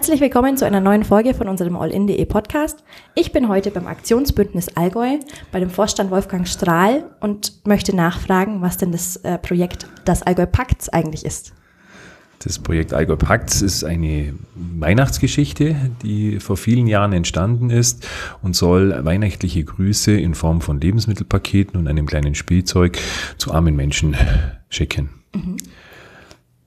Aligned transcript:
Herzlich 0.00 0.22
willkommen 0.22 0.56
zu 0.56 0.64
einer 0.64 0.80
neuen 0.80 1.04
Folge 1.04 1.34
von 1.34 1.46
unserem 1.46 1.76
All-In.de 1.76 2.24
Podcast. 2.24 2.82
Ich 3.14 3.32
bin 3.32 3.50
heute 3.50 3.70
beim 3.70 3.86
Aktionsbündnis 3.86 4.74
Allgäu, 4.74 5.18
bei 5.52 5.60
dem 5.60 5.68
Vorstand 5.68 6.10
Wolfgang 6.10 6.48
Strahl 6.48 7.04
und 7.20 7.66
möchte 7.66 7.94
nachfragen, 7.94 8.62
was 8.62 8.78
denn 8.78 8.92
das 8.92 9.16
äh, 9.16 9.36
Projekt 9.36 9.86
Das 10.06 10.22
Allgäu 10.22 10.46
Pakts 10.46 10.88
eigentlich 10.88 11.26
ist. 11.26 11.52
Das 12.38 12.58
Projekt 12.58 12.94
Allgäu 12.94 13.16
Pakts 13.16 13.60
ist 13.60 13.84
eine 13.84 14.32
Weihnachtsgeschichte, 14.54 15.76
die 16.02 16.40
vor 16.40 16.56
vielen 16.56 16.86
Jahren 16.86 17.12
entstanden 17.12 17.68
ist 17.68 18.08
und 18.40 18.56
soll 18.56 19.04
weihnachtliche 19.04 19.62
Grüße 19.62 20.12
in 20.12 20.34
Form 20.34 20.62
von 20.62 20.80
Lebensmittelpaketen 20.80 21.78
und 21.78 21.88
einem 21.88 22.06
kleinen 22.06 22.34
Spielzeug 22.34 22.96
zu 23.36 23.52
armen 23.52 23.76
Menschen 23.76 24.16
schicken. 24.70 25.10
Mhm. 25.34 25.58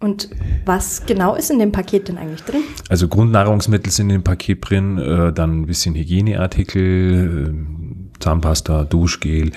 Und 0.03 0.27
was 0.65 1.05
genau 1.05 1.33
ist 1.35 1.49
in 1.49 1.59
dem 1.59 1.71
Paket 1.71 2.09
denn 2.09 2.17
eigentlich 2.17 2.43
drin? 2.43 2.63
Also 2.89 3.07
Grundnahrungsmittel 3.07 3.89
sind 3.89 4.09
in 4.09 4.17
dem 4.17 4.23
Paket 4.23 4.69
drin, 4.69 4.97
äh, 4.97 5.31
dann 5.31 5.61
ein 5.61 5.65
bisschen 5.65 5.95
Hygieneartikel, 5.95 7.53
äh, 7.55 8.19
Zahnpasta, 8.19 8.83
Duschgel, 8.83 9.53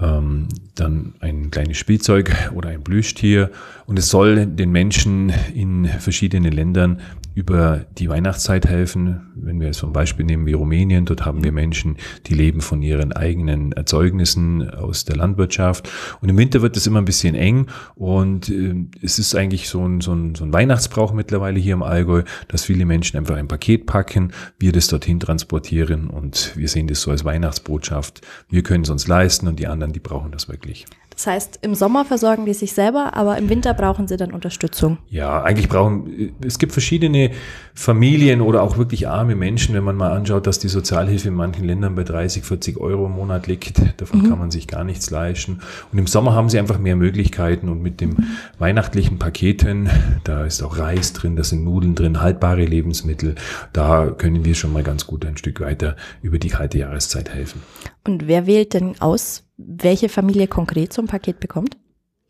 ähm, 0.00 0.48
dann 0.74 1.14
ein 1.20 1.52
kleines 1.52 1.76
Spielzeug 1.76 2.34
oder 2.56 2.70
ein 2.70 2.82
Plüschtier. 2.82 3.52
Und 3.92 3.98
es 3.98 4.08
soll 4.08 4.46
den 4.46 4.72
Menschen 4.72 5.34
in 5.54 5.84
verschiedenen 5.84 6.50
Ländern 6.50 7.02
über 7.34 7.84
die 7.98 8.08
Weihnachtszeit 8.08 8.66
helfen. 8.66 9.30
Wenn 9.34 9.60
wir 9.60 9.68
es 9.68 9.76
zum 9.76 9.92
Beispiel 9.92 10.24
nehmen 10.24 10.46
wie 10.46 10.54
Rumänien, 10.54 11.04
dort 11.04 11.26
haben 11.26 11.44
wir 11.44 11.52
Menschen, 11.52 11.98
die 12.24 12.32
leben 12.32 12.62
von 12.62 12.80
ihren 12.80 13.12
eigenen 13.12 13.72
Erzeugnissen 13.72 14.70
aus 14.70 15.04
der 15.04 15.16
Landwirtschaft. 15.16 15.90
Und 16.22 16.30
im 16.30 16.38
Winter 16.38 16.62
wird 16.62 16.74
es 16.78 16.86
immer 16.86 17.02
ein 17.02 17.04
bisschen 17.04 17.34
eng 17.34 17.66
und 17.94 18.48
äh, 18.48 18.76
es 19.02 19.18
ist 19.18 19.34
eigentlich 19.34 19.68
so 19.68 19.86
ein, 19.86 20.00
so, 20.00 20.14
ein, 20.14 20.36
so 20.36 20.44
ein 20.44 20.54
Weihnachtsbrauch 20.54 21.12
mittlerweile 21.12 21.60
hier 21.60 21.74
im 21.74 21.82
Allgäu, 21.82 22.22
dass 22.48 22.64
viele 22.64 22.86
Menschen 22.86 23.18
einfach 23.18 23.36
ein 23.36 23.46
Paket 23.46 23.84
packen, 23.84 24.32
wir 24.58 24.72
das 24.72 24.86
dorthin 24.86 25.20
transportieren 25.20 26.08
und 26.08 26.56
wir 26.56 26.68
sehen 26.68 26.86
das 26.86 27.02
so 27.02 27.10
als 27.10 27.26
Weihnachtsbotschaft. 27.26 28.22
Wir 28.48 28.62
können 28.62 28.84
es 28.84 28.88
uns 28.88 29.06
leisten 29.06 29.48
und 29.48 29.60
die 29.60 29.66
anderen, 29.66 29.92
die 29.92 30.00
brauchen 30.00 30.32
das 30.32 30.48
wirklich. 30.48 30.86
Das 31.22 31.28
heißt, 31.28 31.60
im 31.62 31.76
Sommer 31.76 32.04
versorgen 32.04 32.46
die 32.46 32.52
sich 32.52 32.72
selber, 32.72 33.14
aber 33.14 33.38
im 33.38 33.48
Winter 33.48 33.74
brauchen 33.74 34.08
sie 34.08 34.16
dann 34.16 34.32
Unterstützung. 34.32 34.98
Ja, 35.08 35.40
eigentlich 35.44 35.68
brauchen, 35.68 36.34
es 36.44 36.58
gibt 36.58 36.72
verschiedene 36.72 37.30
Familien 37.74 38.40
oder 38.40 38.60
auch 38.64 38.76
wirklich 38.76 39.06
arme 39.06 39.36
Menschen, 39.36 39.72
wenn 39.76 39.84
man 39.84 39.94
mal 39.94 40.10
anschaut, 40.10 40.48
dass 40.48 40.58
die 40.58 40.66
Sozialhilfe 40.66 41.28
in 41.28 41.34
manchen 41.34 41.64
Ländern 41.64 41.94
bei 41.94 42.02
30, 42.02 42.42
40 42.42 42.76
Euro 42.78 43.06
im 43.06 43.12
Monat 43.12 43.46
liegt. 43.46 43.80
Davon 44.00 44.22
mhm. 44.22 44.30
kann 44.30 44.38
man 44.40 44.50
sich 44.50 44.66
gar 44.66 44.82
nichts 44.82 45.10
leisten. 45.10 45.60
Und 45.92 45.98
im 45.98 46.08
Sommer 46.08 46.34
haben 46.34 46.48
sie 46.48 46.58
einfach 46.58 46.80
mehr 46.80 46.96
Möglichkeiten 46.96 47.68
und 47.68 47.82
mit 47.82 48.00
dem 48.00 48.16
weihnachtlichen 48.58 49.20
Paketen, 49.20 49.90
da 50.24 50.44
ist 50.44 50.60
auch 50.60 50.76
Reis 50.76 51.12
drin, 51.12 51.36
da 51.36 51.44
sind 51.44 51.62
Nudeln 51.62 51.94
drin, 51.94 52.20
haltbare 52.20 52.64
Lebensmittel, 52.64 53.36
da 53.72 54.06
können 54.06 54.44
wir 54.44 54.56
schon 54.56 54.72
mal 54.72 54.82
ganz 54.82 55.06
gut 55.06 55.24
ein 55.24 55.36
Stück 55.36 55.60
weiter 55.60 55.94
über 56.20 56.40
die 56.40 56.48
kalte 56.48 56.78
Jahreszeit 56.78 57.28
helfen. 57.32 57.62
Und 58.04 58.26
wer 58.26 58.48
wählt 58.48 58.74
denn 58.74 59.00
aus, 59.00 59.44
welche 59.56 60.08
Familie 60.08 60.46
konkret 60.46 60.92
so 60.92 61.02
ein 61.02 61.08
Paket 61.08 61.40
bekommt? 61.40 61.76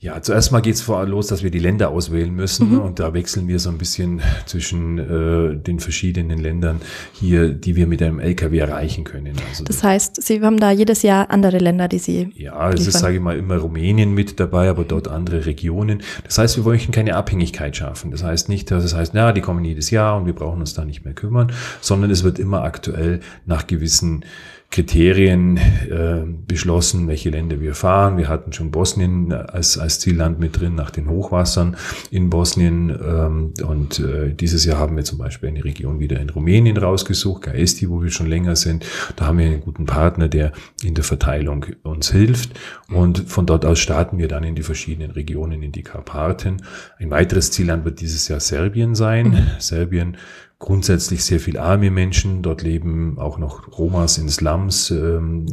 Ja, 0.02 0.20
zuerst 0.20 0.50
mal 0.50 0.58
geht 0.58 0.74
es 0.74 0.82
vor 0.82 1.06
los, 1.06 1.28
dass 1.28 1.44
wir 1.44 1.52
die 1.52 1.60
Länder 1.60 1.90
auswählen 1.90 2.34
müssen 2.34 2.72
mhm. 2.72 2.80
und 2.80 2.98
da 2.98 3.14
wechseln 3.14 3.46
wir 3.46 3.60
so 3.60 3.70
ein 3.70 3.78
bisschen 3.78 4.20
zwischen 4.46 4.98
äh, 4.98 5.56
den 5.56 5.78
verschiedenen 5.78 6.40
Ländern 6.40 6.80
hier, 7.12 7.50
die 7.50 7.76
wir 7.76 7.86
mit 7.86 8.02
einem 8.02 8.18
LKW 8.18 8.58
erreichen 8.58 9.04
können. 9.04 9.34
Also 9.48 9.62
das 9.62 9.84
heißt, 9.84 10.20
Sie 10.20 10.42
haben 10.42 10.58
da 10.58 10.72
jedes 10.72 11.02
Jahr 11.02 11.30
andere 11.30 11.58
Länder, 11.58 11.86
die 11.86 12.00
Sie 12.00 12.32
Ja, 12.34 12.70
es 12.70 12.80
liefern. 12.80 12.88
ist, 12.88 12.98
sage 12.98 13.14
ich 13.14 13.22
mal, 13.22 13.38
immer 13.38 13.58
Rumänien 13.58 14.12
mit 14.12 14.40
dabei, 14.40 14.68
aber 14.68 14.82
dort 14.82 15.06
andere 15.06 15.46
Regionen. 15.46 16.02
Das 16.24 16.36
heißt, 16.36 16.56
wir 16.56 16.64
möchten 16.64 16.90
keine 16.90 17.14
Abhängigkeit 17.14 17.76
schaffen. 17.76 18.10
Das 18.10 18.24
heißt 18.24 18.48
nicht, 18.48 18.72
dass 18.72 18.82
es 18.82 18.96
heißt, 18.96 19.14
na, 19.14 19.30
die 19.30 19.40
kommen 19.40 19.64
jedes 19.64 19.92
Jahr 19.92 20.16
und 20.16 20.26
wir 20.26 20.32
brauchen 20.32 20.58
uns 20.58 20.74
da 20.74 20.84
nicht 20.84 21.04
mehr 21.04 21.14
kümmern, 21.14 21.52
sondern 21.80 22.10
es 22.10 22.24
wird 22.24 22.40
immer 22.40 22.64
aktuell 22.64 23.20
nach 23.46 23.68
gewissen 23.68 24.24
Kriterien 24.72 25.58
äh, 25.58 26.22
beschlossen, 26.46 27.06
welche 27.06 27.28
Länder 27.28 27.60
wir 27.60 27.74
fahren. 27.74 28.16
Wir 28.16 28.28
hatten 28.28 28.54
schon 28.54 28.70
Bosnien 28.70 29.30
als, 29.30 29.78
als 29.78 29.91
Zielland 30.00 30.38
mit 30.38 30.58
drin 30.58 30.74
nach 30.74 30.90
den 30.90 31.08
Hochwassern 31.08 31.76
in 32.10 32.30
Bosnien. 32.30 32.90
Ähm, 32.90 33.54
und 33.66 34.00
äh, 34.00 34.34
dieses 34.34 34.64
Jahr 34.64 34.78
haben 34.78 34.96
wir 34.96 35.04
zum 35.04 35.18
Beispiel 35.18 35.48
eine 35.48 35.64
Region 35.64 36.00
wieder 36.00 36.20
in 36.20 36.30
Rumänien 36.30 36.76
rausgesucht, 36.76 37.42
Gaesti, 37.42 37.88
wo 37.88 38.02
wir 38.02 38.10
schon 38.10 38.28
länger 38.28 38.56
sind. 38.56 38.84
Da 39.16 39.26
haben 39.26 39.38
wir 39.38 39.46
einen 39.46 39.60
guten 39.60 39.86
Partner, 39.86 40.28
der 40.28 40.52
in 40.82 40.94
der 40.94 41.04
Verteilung 41.04 41.66
uns 41.82 42.10
hilft. 42.10 42.50
Und 42.88 43.28
von 43.28 43.46
dort 43.46 43.64
aus 43.64 43.78
starten 43.78 44.18
wir 44.18 44.28
dann 44.28 44.44
in 44.44 44.54
die 44.54 44.62
verschiedenen 44.62 45.10
Regionen, 45.10 45.62
in 45.62 45.72
die 45.72 45.82
Karpaten. 45.82 46.62
Ein 46.98 47.10
weiteres 47.10 47.50
Zielland 47.50 47.84
wird 47.84 48.00
dieses 48.00 48.28
Jahr 48.28 48.40
Serbien 48.40 48.94
sein. 48.94 49.30
Mhm. 49.30 49.46
Serbien 49.58 50.16
grundsätzlich 50.62 51.24
sehr 51.24 51.40
viel 51.40 51.58
arme 51.58 51.90
Menschen. 51.90 52.40
Dort 52.40 52.62
leben 52.62 53.18
auch 53.18 53.36
noch 53.36 53.76
Romas 53.76 54.16
in 54.16 54.28
Slums, 54.28 54.92
ähm, 54.92 55.44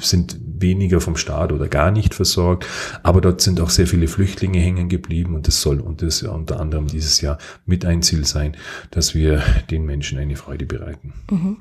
sind 0.00 0.36
weniger 0.62 1.00
vom 1.00 1.16
Staat 1.16 1.52
oder 1.52 1.68
gar 1.68 1.90
nicht 1.90 2.14
versorgt. 2.14 2.66
Aber 3.02 3.20
dort 3.20 3.40
sind 3.40 3.60
auch 3.60 3.70
sehr 3.70 3.86
viele 3.86 4.08
Flüchtlinge 4.08 4.58
hängen 4.58 4.88
geblieben 4.88 5.34
und 5.34 5.46
das 5.48 5.60
soll 5.60 5.80
unter 5.80 6.60
anderem 6.60 6.86
dieses 6.86 7.20
Jahr 7.20 7.38
mit 7.66 7.84
ein 7.84 8.02
Ziel 8.02 8.24
sein, 8.24 8.56
dass 8.90 9.14
wir 9.14 9.42
den 9.70 9.84
Menschen 9.84 10.18
eine 10.18 10.36
Freude 10.36 10.64
bereiten. 10.66 11.12
Mhm. 11.30 11.58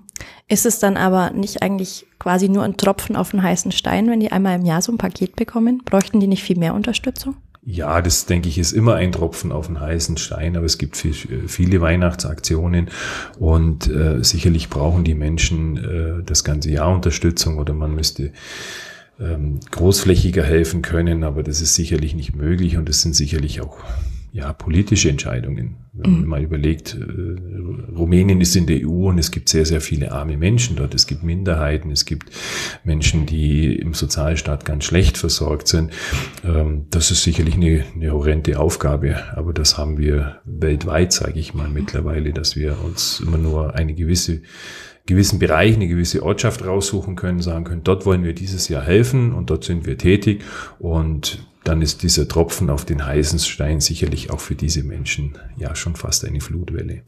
Ist 0.47 0.66
es 0.66 0.79
dann 0.79 0.97
aber 0.97 1.31
nicht 1.31 1.62
eigentlich 1.62 2.06
quasi 2.19 2.47
nur 2.47 2.63
ein 2.63 2.78
Tropfen 2.78 3.16
auf 3.16 3.31
den 3.31 3.41
heißen 3.41 3.72
Stein, 3.72 4.07
wenn 4.09 4.19
die 4.19 4.31
einmal 4.31 4.59
im 4.59 4.66
Jahr 4.66 4.81
so 4.81 4.91
ein 4.91 4.97
Paket 4.97 5.35
bekommen? 5.35 5.81
Bräuchten 5.83 6.19
die 6.19 6.28
nicht 6.28 6.44
viel 6.44 6.57
mehr 6.57 6.75
Unterstützung? 6.75 7.35
Ja, 7.64 8.02
das 8.02 8.26
denke 8.26 8.50
ich 8.50 8.58
ist 8.58 8.72
immer 8.72 8.96
ein 8.96 9.12
Tropfen 9.12 9.52
auf 9.52 9.68
den 9.68 9.80
heißen 9.80 10.18
Stein, 10.18 10.58
aber 10.58 10.66
es 10.66 10.80
gibt 10.80 10.98
viel, 10.98 11.14
viele 11.48 11.80
Weihnachtsaktionen 11.80 12.90
und 13.38 13.88
äh, 13.88 14.24
sicherlich 14.24 14.70
brauchen 14.70 15.04
die 15.04 15.14
Menschen 15.14 15.78
äh, 15.78 16.24
das 16.24 16.44
ganze 16.44 16.72
Jahr 16.72 16.92
Unterstützung 16.92 17.60
oder 17.60 17.76
man 17.76 17.94
müsste 17.94 18.32
ähm, 19.20 19.60
großflächiger 19.70 20.44
helfen 20.44 20.82
können, 20.82 21.24
aber 21.24 21.44
das 21.44 21.62
ist 21.62 21.76
sicherlich 21.76 22.16
nicht 22.16 22.36
möglich 22.36 22.78
und 22.78 22.90
es 22.90 23.04
sind 23.04 23.16
sicherlich 23.16 23.62
auch 23.62 23.78
ja, 24.34 24.53
politische 24.53 25.09
Entscheidungen. 25.09 25.75
Wenn 25.94 26.12
man 26.12 26.22
mhm. 26.22 26.28
mal 26.28 26.42
überlegt, 26.42 26.96
äh, 26.96 27.92
Rumänien 27.94 28.40
ist 28.40 28.56
in 28.56 28.66
der 28.66 28.88
EU 28.88 29.09
und 29.09 29.18
es 29.18 29.30
gibt 29.30 29.50
sehr, 29.50 29.66
sehr 29.66 29.81
viele 29.81 30.14
arme 30.14 30.38
Menschen 30.38 30.78
dort. 30.78 30.96
Es 30.96 31.06
gibt 31.06 31.22
Minderheiten, 31.22 31.92
es 31.92 32.06
gibt 32.06 32.31
Menschen, 32.86 33.25
die 33.25 33.75
im 33.75 33.94
Sozialstaat 33.94 34.64
ganz 34.64 34.86
schlecht 34.86 35.18
versorgt 35.18 35.68
sind. 35.68 35.92
Ähm, 36.46 36.86
das 36.90 37.12
ist 37.12 37.24
sicherlich 37.24 37.56
eine, 37.56 37.84
eine 37.94 38.12
horrende 38.12 38.58
Aufgabe, 38.58 39.18
aber 39.36 39.52
das 39.52 39.78
haben 39.78 39.97
wir 39.97 40.40
weltweit, 40.46 41.12
sage 41.12 41.38
ich 41.38 41.53
mal, 41.53 41.68
mittlerweile, 41.68 42.31
dass 42.31 42.56
wir 42.56 42.78
uns 42.86 43.19
immer 43.19 43.38
nur 43.38 43.75
eine 43.75 43.94
gewisse 43.94 44.44
gewissen 45.08 45.40
Bereich, 45.40 45.75
eine 45.75 45.88
gewisse 45.88 46.24
Ortschaft 46.24 46.63
raussuchen 46.63 47.16
können, 47.16 47.42
sagen 47.42 47.66
können, 47.66 47.84
dort 47.84 48.06
wollen 48.06 48.24
wir 48.24 48.34
dieses 48.34 48.69
Jahr 48.69 48.84
helfen 48.84 49.34
und 49.34 49.50
dort 49.50 49.63
sind 49.63 49.86
wir 49.86 49.98
tätig 49.98 50.44
und 50.80 51.46
dann 51.64 51.82
ist 51.82 52.02
dieser 52.04 52.28
Tropfen 52.28 52.70
auf 52.70 52.86
den 52.86 53.06
heißen 53.06 53.40
Stein 53.40 53.82
sicherlich 53.82 54.32
auch 54.32 54.40
für 54.40 54.56
diese 54.56 54.84
Menschen 54.84 55.38
ja 55.58 55.76
schon 55.76 55.96
fast 55.96 56.26
eine 56.26 56.42
Flutwelle. 56.42 57.04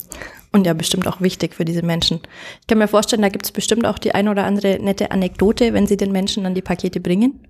Und 0.52 0.68
ja, 0.68 0.74
bestimmt 0.74 1.08
auch 1.08 1.22
wichtig 1.22 1.56
für 1.56 1.66
diese 1.66 1.81
Menschen. 1.81 2.19
Ich 2.62 2.68
kann 2.68 2.78
mir 2.78 2.88
vorstellen, 2.88 3.24
da 3.24 3.30
gibt 3.30 3.46
es 3.46 3.52
bestimmt 3.52 3.86
auch 3.86 3.97
die 3.97 4.14
ein 4.14 4.28
oder 4.28 4.46
andere 4.46 4.80
nette 4.80 5.09
Anekdote, 5.09 5.74
wenn 5.74 5.88
Sie 5.88 5.97
den 5.97 6.12
Menschen 6.12 6.44
dann 6.44 6.53
die 6.53 6.62
Pakete 6.62 7.00
bringen. 7.00 7.47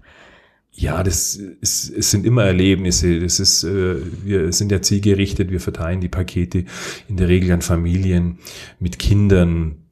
Ja, 0.75 1.03
das 1.03 1.35
ist, 1.35 1.89
es 1.89 2.09
sind 2.09 2.25
immer 2.25 2.45
Erlebnisse. 2.45 3.19
Das 3.19 3.39
ist, 3.39 3.63
äh, 3.63 3.97
wir 4.23 4.51
sind 4.53 4.71
ja 4.71 4.81
zielgerichtet, 4.81 5.51
wir 5.51 5.59
verteilen 5.59 6.01
die 6.01 6.09
Pakete 6.09 6.65
in 7.07 7.17
der 7.17 7.27
Regel 7.27 7.51
an 7.51 7.61
Familien 7.61 8.39
mit 8.79 8.97
Kindern, 8.97 9.82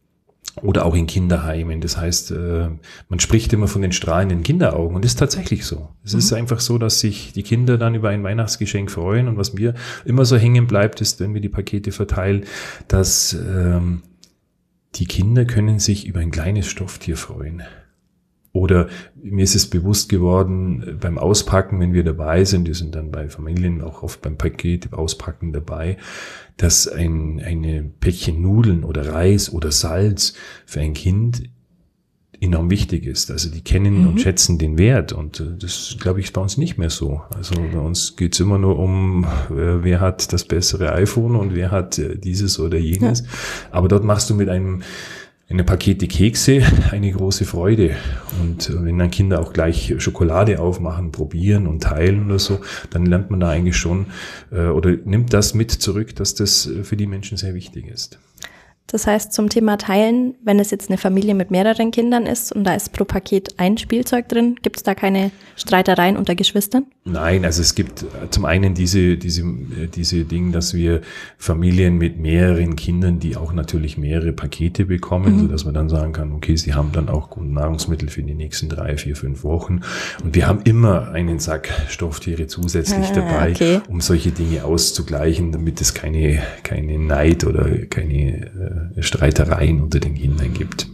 oder 0.62 0.86
auch 0.86 0.96
in 0.96 1.08
Kinderheimen. 1.08 1.82
Das 1.82 1.98
heißt, 1.98 2.32
äh, 2.32 2.70
man 3.10 3.20
spricht 3.20 3.54
immer 3.54 3.68
von 3.68 3.82
den 3.82 3.92
strahlenden 3.92 4.44
Kinderaugen 4.44 4.96
und 4.96 5.06
das 5.06 5.14
ist 5.14 5.20
tatsächlich 5.20 5.66
so. 5.66 5.90
Es 6.04 6.14
mhm. 6.14 6.20
ist 6.20 6.34
einfach 6.34 6.60
so, 6.60 6.78
dass 6.78 7.00
sich 7.00 7.34
die 7.34 7.44
Kinder 7.44 7.78
dann 7.78 7.96
über 7.96 8.10
ein 8.10 8.24
Weihnachtsgeschenk 8.24 8.92
freuen 8.92 9.28
und 9.28 9.38
was 9.38 9.54
mir 9.54 9.74
immer 10.06 10.26
so 10.26 10.38
hängen 10.38 10.68
bleibt, 10.68 11.02
ist, 11.02 11.20
wenn 11.20 11.34
wir 11.34 11.42
die 11.42 11.50
Pakete 11.50 11.92
verteilen, 11.92 12.46
dass 12.88 13.34
ähm, 13.34 14.04
die 14.96 15.06
Kinder 15.06 15.46
können 15.46 15.80
sich 15.80 16.06
über 16.06 16.20
ein 16.20 16.32
kleines 16.32 16.68
Stofftier 16.68 17.16
freuen. 17.16 17.64
Oder 18.54 18.88
mir 19.16 19.44
ist 19.44 19.56
es 19.56 19.70
bewusst 19.70 20.10
geworden 20.10 20.84
äh, 20.86 20.92
beim 20.94 21.18
Auspacken, 21.18 21.80
wenn 21.80 21.94
wir 21.94 22.04
dabei 22.04 22.44
sind, 22.44 22.68
wir 22.68 22.76
sind 22.76 22.96
dann 22.96 23.12
bei 23.12 23.30
Familien 23.30 23.82
auch 23.82 24.04
oft 24.04 24.22
beim 24.22 24.38
Paket 24.38 24.94
auspacken 24.94 25.54
dabei, 25.54 25.98
dass 26.58 26.88
ein 26.88 27.42
eine 27.44 27.84
Päckchen 28.00 28.42
Nudeln 28.42 28.84
oder 28.84 29.14
Reis 29.14 29.52
oder 29.52 29.72
Salz 29.72 30.34
für 30.66 30.82
ein 30.82 30.94
Kind 30.94 31.44
enorm 32.42 32.72
wichtig 32.72 33.06
ist. 33.06 33.32
Also 33.32 33.50
die 33.50 33.62
kennen 33.62 34.02
mhm. 34.02 34.08
und 34.08 34.22
schätzen 34.22 34.58
den 34.58 34.78
Wert 34.78 35.14
und 35.14 35.40
äh, 35.40 35.56
das 35.58 35.96
glaube 36.00 36.20
ich 36.20 36.34
bei 36.34 36.42
uns 36.42 36.58
nicht 36.58 36.78
mehr 36.78 36.90
so. 36.90 37.22
Also 37.34 37.56
bei 37.56 37.80
uns 37.80 38.18
geht's 38.18 38.40
immer 38.42 38.58
nur 38.58 38.78
um, 38.80 39.24
äh, 39.50 39.84
wer 39.84 40.02
hat 40.02 40.34
das 40.34 40.44
bessere 40.44 40.92
iPhone 40.92 41.38
und 41.38 41.56
wer 41.56 41.72
hat 41.72 42.02
dieses 42.24 42.60
oder 42.60 42.78
jenes. 42.78 43.22
Ja. 43.22 43.28
Aber 43.72 43.88
dort 43.88 44.04
machst 44.04 44.30
du 44.30 44.36
mit 44.36 44.50
einem 44.50 44.82
eine 45.52 45.64
Pakete 45.64 46.08
Kekse 46.08 46.64
eine 46.92 47.12
große 47.12 47.46
Freude. 47.46 47.96
Und 48.42 48.72
wenn 48.84 48.98
dann 48.98 49.12
Kinder 49.12 49.40
auch 49.40 49.54
gleich 49.54 49.94
Schokolade 49.98 50.60
aufmachen, 50.60 51.12
probieren 51.12 51.68
und 51.68 51.84
teilen 51.84 52.26
oder 52.26 52.40
so, 52.40 52.62
dann 52.90 53.06
lernt 53.06 53.30
man 53.30 53.40
da 53.40 53.50
eigentlich 53.50 53.78
schon 53.78 54.08
äh, 54.52 54.68
oder 54.68 54.96
nimmt 55.06 55.34
das 55.34 55.54
mit 55.54 55.72
zurück, 55.72 56.16
dass 56.16 56.36
das 56.36 56.70
für 56.84 56.98
die 56.98 57.08
Menschen 57.08 57.38
sehr 57.38 57.54
wichtig 57.54 57.88
ist. 57.88 58.20
Das 58.88 59.08
heißt, 59.08 59.32
zum 59.32 59.48
Thema 59.48 59.78
Teilen, 59.78 60.36
wenn 60.44 60.60
es 60.60 60.70
jetzt 60.70 60.90
eine 60.90 60.98
Familie 60.98 61.34
mit 61.34 61.50
mehreren 61.50 61.92
Kindern 61.92 62.26
ist 62.26 62.52
und 62.52 62.66
da 62.66 62.74
ist 62.74 62.92
pro 62.92 63.06
Paket 63.06 63.58
ein 63.58 63.78
Spielzeug 63.78 64.28
drin, 64.28 64.56
gibt 64.62 64.78
es 64.78 64.84
da 64.84 64.96
keine 64.96 65.32
Streitereien 65.56 66.18
unter 66.18 66.36
Geschwistern? 66.36 66.86
Nein, 67.06 67.46
also 67.46 67.62
es 67.62 67.74
gibt 67.74 68.04
äh, 68.04 68.30
zum 68.30 68.44
einen 68.44 68.74
diese, 68.74 69.16
diese, 69.18 69.44
äh, 69.44 69.88
diese 69.88 70.26
Dinge, 70.26 70.52
dass 70.52 70.74
wir 70.74 71.02
Familien 71.38 71.98
mit 71.98 72.20
mehreren 72.20 72.76
Kindern, 72.76 73.20
die 73.20 73.38
auch 73.38 73.54
natürlich 73.54 73.98
mehrere 73.98 74.34
Pakete 74.34 74.86
bekommen, 74.86 75.36
mhm. 75.36 75.40
so 75.40 75.48
dass 75.48 75.64
man 75.64 75.74
dann 75.74 75.88
sagen 75.88 76.12
kann, 76.12 76.34
okay, 76.34 76.58
sie 76.58 76.74
haben 76.74 76.92
dann 76.92 77.08
auch 77.08 77.36
Nahrungsmittel 77.38 78.10
für 78.10 78.24
die 78.24 78.36
nächsten 78.36 78.68
drei, 78.68 78.98
vier, 78.98 79.16
fünf 79.16 79.44
Wochen. 79.46 79.82
Und 80.22 80.36
wir 80.36 80.48
haben 80.48 80.62
immer 80.66 81.12
einen 81.12 81.40
Sack 81.40 81.70
Stofftiere 81.88 82.48
zusätzlich 82.48 83.08
ah, 83.12 83.16
dabei, 83.16 83.52
okay. 83.52 83.80
um 83.88 84.02
solche 84.02 84.32
Dinge 84.32 84.66
auszugleichen, 84.66 85.54
damit 85.54 85.80
es 85.80 85.94
keine, 85.94 86.44
keine 86.64 87.00
Neid 87.00 87.46
oder 87.46 87.86
keine 87.86 88.46
äh, 88.46 88.71
Streitereien 89.00 89.82
unter 89.82 90.00
den 90.00 90.16
Kindern 90.16 90.54
gibt. 90.54 90.88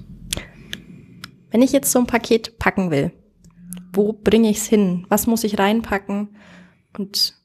Wenn 1.52 1.62
ich 1.62 1.72
jetzt 1.72 1.92
so 1.92 2.00
ein 2.00 2.08
Paket 2.08 2.60
packen 2.60 2.92
will, 2.92 3.12
wo 3.94 4.14
bringe 4.14 4.50
ich 4.50 4.58
es 4.58 4.68
hin? 4.68 5.06
Was 5.10 5.28
muss 5.28 5.44
ich 5.44 5.58
reinpacken? 5.58 6.30
Und 6.98 7.36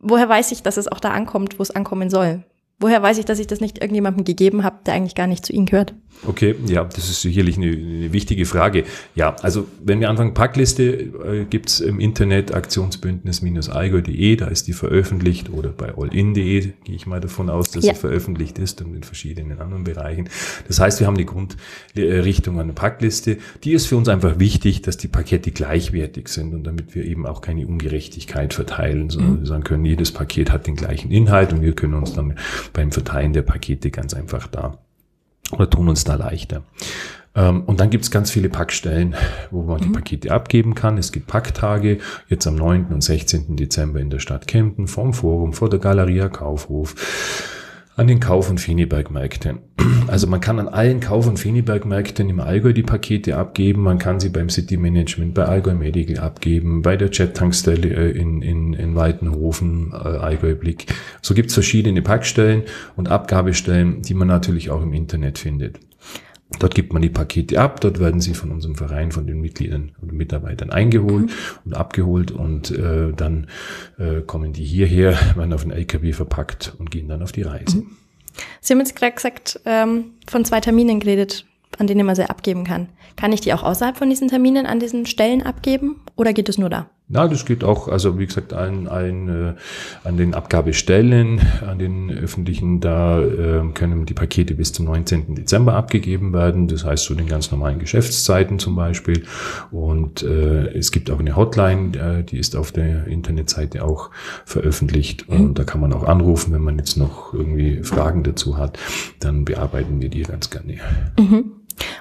woher 0.00 0.28
weiß 0.28 0.52
ich, 0.52 0.62
dass 0.62 0.76
es 0.76 0.88
auch 0.88 1.00
da 1.00 1.10
ankommt, 1.10 1.58
wo 1.58 1.62
es 1.62 1.70
ankommen 1.70 2.10
soll? 2.10 2.44
Woher 2.80 3.02
weiß 3.02 3.18
ich, 3.18 3.24
dass 3.24 3.38
ich 3.38 3.46
das 3.46 3.60
nicht 3.60 3.78
irgendjemandem 3.78 4.24
gegeben 4.24 4.64
habe, 4.64 4.80
der 4.86 4.94
eigentlich 4.94 5.14
gar 5.14 5.26
nicht 5.26 5.44
zu 5.44 5.52
Ihnen 5.52 5.66
gehört? 5.66 5.94
Okay, 6.26 6.56
ja, 6.66 6.84
das 6.84 7.08
ist 7.08 7.22
sicherlich 7.22 7.56
eine, 7.56 7.70
eine 7.70 8.12
wichtige 8.12 8.44
Frage. 8.44 8.84
Ja, 9.14 9.36
also 9.36 9.68
wenn 9.82 10.00
wir 10.00 10.10
anfangen, 10.10 10.34
Packliste 10.34 10.82
äh, 10.84 11.44
gibt's 11.48 11.80
im 11.80 12.00
Internet 12.00 12.52
aktionsbündnis-allgäu.de, 12.52 14.36
da 14.36 14.46
ist 14.48 14.66
die 14.66 14.72
veröffentlicht 14.72 15.50
oder 15.50 15.70
bei 15.70 15.94
allin.de 15.96 16.72
gehe 16.84 16.94
ich 16.94 17.06
mal 17.06 17.20
davon 17.20 17.48
aus, 17.50 17.70
dass 17.70 17.84
ja. 17.84 17.94
sie 17.94 18.00
veröffentlicht 18.00 18.58
ist 18.58 18.82
und 18.82 18.94
in 18.94 19.04
verschiedenen 19.04 19.60
anderen 19.60 19.84
Bereichen. 19.84 20.28
Das 20.66 20.80
heißt, 20.80 20.98
wir 20.98 21.06
haben 21.06 21.16
die 21.16 21.26
Grundrichtung 21.26 22.58
an 22.58 22.66
der 22.66 22.74
Packliste. 22.74 23.38
Die 23.62 23.72
ist 23.72 23.86
für 23.86 23.96
uns 23.96 24.08
einfach 24.08 24.38
wichtig, 24.40 24.82
dass 24.82 24.96
die 24.96 25.08
Pakete 25.08 25.52
gleichwertig 25.52 26.28
sind 26.28 26.52
und 26.52 26.64
damit 26.64 26.94
wir 26.94 27.04
eben 27.04 27.26
auch 27.26 27.40
keine 27.40 27.66
Ungerechtigkeit 27.66 28.54
verteilen, 28.54 29.10
sondern 29.10 29.34
mhm. 29.34 29.38
wir 29.40 29.46
sagen 29.46 29.64
können, 29.64 29.84
jedes 29.84 30.10
Paket 30.10 30.50
hat 30.50 30.66
den 30.66 30.74
gleichen 30.74 31.12
Inhalt 31.12 31.52
und 31.52 31.62
wir 31.62 31.74
können 31.74 31.94
uns 31.94 32.12
dann 32.12 32.34
beim 32.72 32.90
Verteilen 32.90 33.32
der 33.32 33.42
Pakete 33.42 33.90
ganz 33.90 34.14
einfach 34.14 34.48
da 34.48 34.78
oder 35.52 35.68
tun 35.68 35.88
uns 35.88 36.04
da 36.04 36.14
leichter. 36.14 36.62
Ähm, 37.34 37.62
und 37.64 37.80
dann 37.80 37.90
gibt's 37.90 38.10
ganz 38.10 38.30
viele 38.30 38.48
Packstellen, 38.48 39.14
wo 39.50 39.62
man 39.62 39.78
mhm. 39.78 39.84
die 39.84 39.88
Pakete 39.90 40.30
abgeben 40.32 40.74
kann. 40.74 40.98
Es 40.98 41.12
gibt 41.12 41.26
Packtage, 41.26 41.98
jetzt 42.28 42.46
am 42.46 42.56
9. 42.56 42.86
und 42.86 43.02
16. 43.02 43.56
Dezember 43.56 44.00
in 44.00 44.10
der 44.10 44.18
Stadt 44.18 44.46
Kempten, 44.46 44.88
vom 44.88 45.14
Forum, 45.14 45.52
vor 45.52 45.70
der 45.70 45.78
Galeria 45.78 46.28
Kaufhof 46.28 46.94
an 47.98 48.06
den 48.06 48.20
Kauf- 48.20 48.48
und 48.48 48.60
Feniberg-Märkten. 48.60 49.58
Also 50.06 50.26
man 50.26 50.40
kann 50.40 50.58
an 50.58 50.68
allen 50.68 51.00
Kauf- 51.00 51.26
und 51.26 51.38
Feniberg-Märkten 51.38 52.30
im 52.30 52.40
Allgäu 52.40 52.72
die 52.72 52.82
Pakete 52.82 53.36
abgeben, 53.36 53.82
man 53.82 53.98
kann 53.98 54.20
sie 54.20 54.30
beim 54.30 54.48
City 54.48 54.78
Management, 54.78 55.34
bei 55.34 55.44
Allgäu 55.44 55.74
Medical 55.74 56.18
abgeben, 56.24 56.80
bei 56.80 56.96
der 56.96 57.10
Jet-Tankstelle 57.10 57.88
äh, 57.88 58.10
in, 58.18 58.40
in, 58.40 58.72
in 58.72 58.94
Weitenhofen, 58.94 59.92
äh, 59.92 59.96
Allgäu 59.96 60.54
Blick. 60.54 60.86
So 61.20 61.34
gibt's 61.34 61.52
verschiedene 61.52 62.00
Packstellen 62.00 62.62
und 62.96 63.10
Abgabestellen, 63.10 64.00
die 64.00 64.14
man 64.14 64.28
natürlich 64.28 64.70
auch 64.70 64.82
im 64.82 64.94
Internet 64.94 65.38
findet. 65.38 65.78
Dort 66.58 66.74
gibt 66.74 66.92
man 66.94 67.02
die 67.02 67.10
Pakete 67.10 67.60
ab, 67.60 67.80
dort 67.82 68.00
werden 68.00 68.20
sie 68.20 68.32
von 68.32 68.50
unserem 68.50 68.74
Verein, 68.74 69.12
von 69.12 69.26
den 69.26 69.40
Mitgliedern 69.40 69.92
und 70.00 70.12
Mitarbeitern 70.12 70.70
eingeholt 70.70 71.26
mhm. 71.26 71.30
und 71.66 71.74
abgeholt 71.74 72.30
und 72.30 72.70
äh, 72.70 73.12
dann 73.12 73.48
äh, 73.98 74.22
kommen 74.22 74.54
die 74.54 74.64
hierher, 74.64 75.18
werden 75.36 75.52
auf 75.52 75.62
den 75.62 75.72
LKW 75.72 76.12
verpackt 76.12 76.74
und 76.78 76.90
gehen 76.90 77.08
dann 77.08 77.22
auf 77.22 77.32
die 77.32 77.42
Reise. 77.42 77.78
Mhm. 77.78 77.96
Sie 78.60 78.72
haben 78.72 78.80
jetzt 78.80 78.96
gerade 78.96 79.14
gesagt, 79.14 79.60
ähm, 79.66 80.12
von 80.26 80.44
zwei 80.44 80.60
Terminen 80.60 81.00
geredet, 81.00 81.44
an 81.76 81.86
denen 81.86 82.06
man 82.06 82.16
sie 82.16 82.28
abgeben 82.28 82.64
kann. 82.64 82.88
Kann 83.16 83.32
ich 83.32 83.40
die 83.40 83.52
auch 83.52 83.62
außerhalb 83.62 83.96
von 83.96 84.08
diesen 84.08 84.28
Terminen 84.28 84.64
an 84.64 84.80
diesen 84.80 85.06
Stellen 85.06 85.42
abgeben 85.42 86.00
oder 86.16 86.32
geht 86.32 86.48
es 86.48 86.56
nur 86.56 86.70
da? 86.70 86.88
Na, 87.10 87.26
das 87.26 87.46
geht 87.46 87.64
auch, 87.64 87.88
also 87.88 88.18
wie 88.18 88.26
gesagt, 88.26 88.52
ein, 88.52 88.86
ein, 88.86 89.28
äh, 89.28 89.54
an 90.04 90.18
den 90.18 90.34
Abgabestellen, 90.34 91.40
an 91.66 91.78
den 91.78 92.10
öffentlichen, 92.10 92.80
da 92.80 93.22
äh, 93.22 93.62
können 93.72 94.04
die 94.04 94.12
Pakete 94.12 94.54
bis 94.54 94.74
zum 94.74 94.84
19. 94.84 95.34
Dezember 95.34 95.72
abgegeben 95.72 96.34
werden. 96.34 96.68
Das 96.68 96.84
heißt 96.84 97.04
zu 97.04 97.14
den 97.14 97.26
ganz 97.26 97.50
normalen 97.50 97.78
Geschäftszeiten 97.78 98.58
zum 98.58 98.76
Beispiel. 98.76 99.24
Und 99.70 100.22
äh, 100.22 100.66
es 100.76 100.92
gibt 100.92 101.10
auch 101.10 101.18
eine 101.18 101.34
Hotline, 101.34 101.96
äh, 101.96 102.24
die 102.24 102.38
ist 102.38 102.54
auf 102.54 102.72
der 102.72 103.06
Internetseite 103.06 103.84
auch 103.84 104.10
veröffentlicht. 104.44 105.30
Mhm. 105.30 105.40
Und 105.40 105.58
da 105.58 105.64
kann 105.64 105.80
man 105.80 105.94
auch 105.94 106.04
anrufen, 106.04 106.52
wenn 106.52 106.62
man 106.62 106.76
jetzt 106.76 106.98
noch 106.98 107.32
irgendwie 107.32 107.82
Fragen 107.84 108.22
dazu 108.22 108.58
hat. 108.58 108.78
Dann 109.20 109.46
bearbeiten 109.46 110.02
wir 110.02 110.10
die 110.10 110.24
ganz 110.24 110.50
gerne. 110.50 110.74
Mhm. 111.18 111.52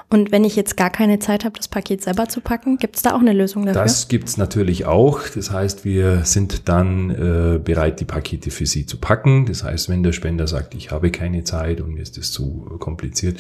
Und 0.10 0.32
wenn 0.32 0.46
ich 0.46 0.56
jetzt 0.56 0.78
gar 0.78 0.90
keine 0.90 1.20
Zeit 1.20 1.44
habe, 1.44 1.58
das 1.58 1.68
Paket 1.68 2.02
selber 2.02 2.30
zu 2.30 2.40
packen, 2.40 2.78
gibt 2.78 2.96
es 2.96 3.02
da 3.02 3.14
auch 3.14 3.20
eine 3.20 3.34
Lösung 3.34 3.66
dafür? 3.66 3.82
Das 3.82 4.08
gibt 4.08 4.30
es 4.30 4.38
natürlich 4.38 4.86
auch. 4.86 5.28
Das 5.28 5.52
heißt, 5.52 5.84
wir 5.84 6.24
sind 6.24 6.70
dann 6.70 7.10
äh, 7.10 7.60
bereit, 7.60 8.00
die 8.00 8.06
Pakete 8.06 8.50
für 8.50 8.66
Sie 8.66 8.86
zu 8.86 8.98
packen. 8.98 9.46
Das 9.48 9.66
heißt, 9.66 9.90
wenn 9.90 10.04
der 10.04 10.14
Spender 10.14 10.48
sagt, 10.48 10.76
ich 10.76 10.92
habe 10.92 11.12
keine 11.12 11.44
Zeit 11.44 11.82
und 11.82 11.94
mir 11.94 12.02
ist 12.02 12.18
das 12.18 12.32
zu 12.32 12.78
kompliziert, 12.80 13.38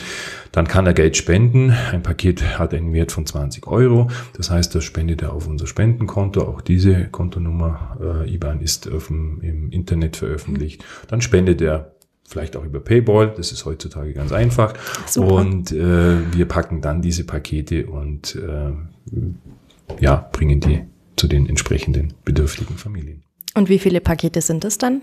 dann 0.52 0.68
kann 0.68 0.86
er 0.86 0.94
Geld 0.94 1.16
spenden. 1.16 1.72
Ein 1.94 2.04
Paket 2.04 2.60
hat 2.60 2.74
einen 2.74 2.92
Wert 2.92 3.14
von 3.14 3.26
20 3.26 3.66
Euro. 3.68 4.10
Das 4.36 4.52
heißt, 4.52 4.76
das 4.76 4.84
spendet 4.84 5.22
er 5.22 5.32
auf 5.32 5.48
unser 5.48 5.68
Spendenkonto. 5.68 6.42
Auch 6.42 6.60
diese 6.60 7.06
Kontonummer 7.06 8.26
äh, 8.26 8.34
IBAN 8.34 8.60
ist 8.60 8.88
dem, 8.88 9.40
im 9.42 9.72
Internet 9.72 10.18
veröffentlicht. 10.18 10.84
Dann 11.08 11.22
spendet 11.22 11.62
er 11.62 11.94
vielleicht 12.28 12.58
auch 12.58 12.66
über 12.66 12.82
Payball, 12.82 13.34
das 13.36 13.52
ist 13.52 13.66
heutzutage 13.66 14.14
ganz 14.14 14.32
einfach. 14.32 14.74
Super. 15.08 15.34
Und 15.34 15.72
äh, 15.72 16.34
wir 16.34 16.46
packen 16.46 16.82
dann 16.82 17.02
diese 17.02 17.24
Pakete 17.24 17.88
und 17.88 18.36
äh, 18.36 18.74
ja, 20.00 20.30
bringen 20.32 20.60
die 20.60 20.84
zu 21.16 21.28
den 21.28 21.48
entsprechenden 21.48 22.14
bedürftigen 22.26 22.78
Familien. 22.78 23.24
Und 23.56 23.70
wie 23.70 23.80
viele 23.80 24.02
Pakete 24.02 24.42
sind 24.42 24.66
es 24.66 24.78
dann? 24.78 25.02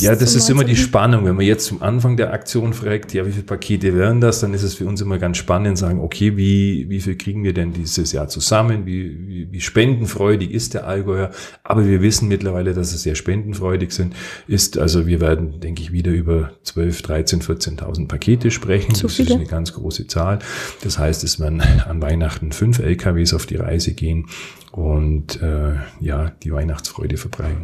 Ja, 0.00 0.14
das 0.14 0.34
ist 0.34 0.48
immer 0.48 0.64
die 0.64 0.76
Spannung. 0.76 1.24
Wenn 1.24 1.36
man 1.36 1.44
jetzt 1.44 1.66
zum 1.66 1.82
Anfang 1.82 2.16
der 2.16 2.32
Aktion 2.32 2.72
fragt, 2.72 3.12
ja, 3.12 3.26
wie 3.26 3.32
viele 3.32 3.44
Pakete 3.44 3.94
wären 3.94 4.20
das, 4.20 4.40
dann 4.40 4.54
ist 4.54 4.62
es 4.62 4.74
für 4.74 4.86
uns 4.86 5.00
immer 5.00 5.18
ganz 5.18 5.36
spannend, 5.36 5.76
sagen, 5.76 6.00
okay, 6.00 6.36
wie, 6.36 6.86
wie 6.88 7.00
viel 7.00 7.16
kriegen 7.16 7.44
wir 7.44 7.52
denn 7.52 7.72
dieses 7.72 8.12
Jahr 8.12 8.28
zusammen? 8.28 8.86
Wie, 8.86 9.28
wie, 9.28 9.52
wie 9.52 9.60
spendenfreudig 9.60 10.50
ist 10.50 10.74
der 10.74 10.86
Allgäuer? 10.86 11.30
Aber 11.62 11.86
wir 11.86 12.00
wissen 12.00 12.28
mittlerweile, 12.28 12.72
dass 12.72 12.94
es 12.94 13.02
sehr 13.02 13.14
spendenfreudig 13.14 13.92
sind, 13.92 14.14
ist. 14.46 14.78
Also 14.78 15.06
wir 15.06 15.20
werden, 15.20 15.60
denke 15.60 15.82
ich, 15.82 15.92
wieder 15.92 16.12
über 16.12 16.52
12, 16.62 17.02
13, 17.02 17.42
14.000 17.42 18.08
Pakete 18.08 18.50
sprechen. 18.50 18.94
So 18.94 19.08
das 19.08 19.18
ist 19.18 19.30
eine 19.30 19.46
ganz 19.46 19.74
große 19.74 20.06
Zahl. 20.06 20.38
Das 20.82 20.98
heißt, 20.98 21.22
es 21.24 21.38
werden 21.38 21.60
an 21.60 22.00
Weihnachten 22.00 22.52
fünf 22.52 22.78
LKWs 22.78 23.34
auf 23.34 23.46
die 23.46 23.56
Reise 23.56 23.92
gehen 23.92 24.26
und 24.70 25.42
äh, 25.42 25.74
ja, 26.00 26.30
die 26.42 26.52
Weihnachtsfreude 26.52 27.18
verbreiten. 27.18 27.62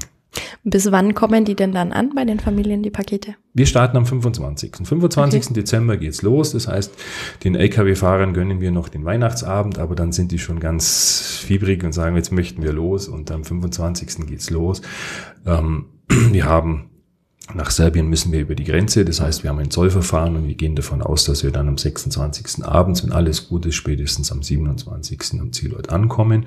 Bis 0.65 0.91
wann 0.93 1.15
kommen 1.15 1.45
die 1.45 1.55
denn 1.55 1.73
dann 1.73 1.93
an 1.93 2.15
bei 2.15 2.25
den 2.25 2.41
Familien, 2.41 2.83
die 2.83 2.91
Pakete? 2.91 3.35
Wir 3.55 3.67
starten 3.67 3.97
am 3.97 4.07
25. 4.07 4.75
Am 4.79 4.85
25. 4.85 5.45
Okay. 5.45 5.55
Dezember 5.55 5.97
geht's 5.97 6.23
los. 6.23 6.53
Das 6.53 6.69
heißt, 6.69 6.93
den 7.45 7.55
Lkw-Fahrern 7.55 8.35
gönnen 8.35 8.61
wir 8.61 8.71
noch 8.71 8.89
den 8.89 9.05
Weihnachtsabend, 9.05 9.79
aber 9.79 9.95
dann 9.95 10.13
sind 10.13 10.33
die 10.33 10.39
schon 10.39 10.61
ganz 10.61 11.43
fiebrig 11.45 11.85
und 11.85 11.93
sagen, 11.93 12.17
jetzt 12.17 12.33
möchten 12.33 12.63
wir 12.63 12.73
los 12.73 13.09
und 13.09 13.31
am 13.31 13.45
25. 13.45 14.27
geht's 14.27 14.51
los. 14.51 14.83
Ähm, 15.47 15.87
wir 16.09 16.45
haben 16.45 16.91
nach 17.55 17.71
Serbien 17.71 18.09
müssen 18.09 18.31
wir 18.33 18.41
über 18.41 18.55
die 18.55 18.65
Grenze, 18.65 19.05
das 19.05 19.21
heißt, 19.21 19.43
wir 19.43 19.51
haben 19.51 19.59
ein 19.59 19.71
Zollverfahren 19.71 20.37
und 20.37 20.47
wir 20.47 20.55
gehen 20.55 20.77
davon 20.77 21.01
aus, 21.01 21.25
dass 21.25 21.43
wir 21.43 21.51
dann 21.51 21.69
am 21.69 21.79
26. 21.79 22.65
abends, 22.65 23.05
wenn 23.05 23.13
alles 23.13 23.49
gut 23.49 23.65
ist, 23.65 23.77
spätestens 23.77 24.31
am 24.31 24.43
27. 24.43 25.41
am 25.41 25.53
Zielort 25.53 25.91
ankommen. 25.91 26.47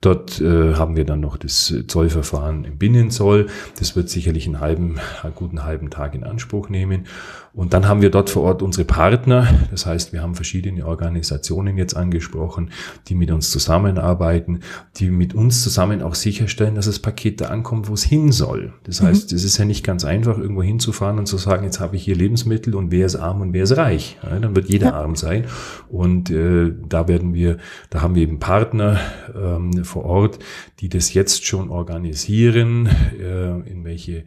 Dort 0.00 0.40
äh, 0.40 0.74
haben 0.74 0.96
wir 0.96 1.04
dann 1.04 1.20
noch 1.20 1.36
das 1.36 1.74
Zollverfahren 1.86 2.64
im 2.64 2.76
Binnenzoll. 2.76 3.46
Das 3.78 3.96
wird 3.96 4.10
sicherlich 4.10 4.46
einen 4.46 4.60
halben, 4.60 4.98
einen 5.22 5.34
guten 5.34 5.64
halben 5.64 5.90
Tag 5.90 6.14
in 6.14 6.24
Anspruch 6.24 6.68
nehmen. 6.68 7.06
Und 7.54 7.74
dann 7.74 7.86
haben 7.86 8.00
wir 8.00 8.10
dort 8.10 8.30
vor 8.30 8.44
Ort 8.44 8.62
unsere 8.62 8.86
Partner. 8.86 9.46
Das 9.70 9.84
heißt, 9.84 10.12
wir 10.12 10.22
haben 10.22 10.34
verschiedene 10.34 10.86
Organisationen 10.86 11.76
jetzt 11.76 11.94
angesprochen, 11.94 12.70
die 13.08 13.14
mit 13.14 13.30
uns 13.30 13.50
zusammenarbeiten, 13.50 14.60
die 14.96 15.10
mit 15.10 15.34
uns 15.34 15.62
zusammen 15.62 16.00
auch 16.00 16.14
sicherstellen, 16.14 16.74
dass 16.74 16.86
das 16.86 16.98
Paket 16.98 17.42
da 17.42 17.46
ankommt, 17.46 17.88
wo 17.88 17.94
es 17.94 18.04
hin 18.04 18.32
soll. 18.32 18.72
Das 18.84 19.02
heißt, 19.02 19.30
mhm. 19.30 19.36
es 19.36 19.44
ist 19.44 19.58
ja 19.58 19.66
nicht 19.66 19.84
ganz 19.84 20.04
einfach, 20.04 20.38
irgendwo 20.42 20.62
hinzufahren 20.62 21.18
und 21.18 21.26
zu 21.26 21.38
sagen, 21.38 21.64
jetzt 21.64 21.80
habe 21.80 21.96
ich 21.96 22.04
hier 22.04 22.16
Lebensmittel 22.16 22.74
und 22.74 22.90
wer 22.90 23.06
ist 23.06 23.16
arm 23.16 23.40
und 23.40 23.52
wer 23.52 23.62
ist 23.62 23.76
reich. 23.76 24.18
Ja, 24.22 24.38
dann 24.38 24.54
wird 24.54 24.68
jeder 24.68 24.88
ja. 24.88 24.94
arm 24.94 25.16
sein. 25.16 25.46
Und 25.88 26.30
äh, 26.30 26.72
da 26.88 27.08
werden 27.08 27.34
wir, 27.34 27.58
da 27.90 28.02
haben 28.02 28.14
wir 28.14 28.22
eben 28.22 28.38
Partner 28.38 29.00
ähm, 29.34 29.84
vor 29.84 30.04
Ort, 30.04 30.38
die 30.80 30.88
das 30.88 31.14
jetzt 31.14 31.46
schon 31.46 31.70
organisieren, 31.70 32.88
äh, 33.18 33.60
in 33.70 33.84
welche 33.84 34.24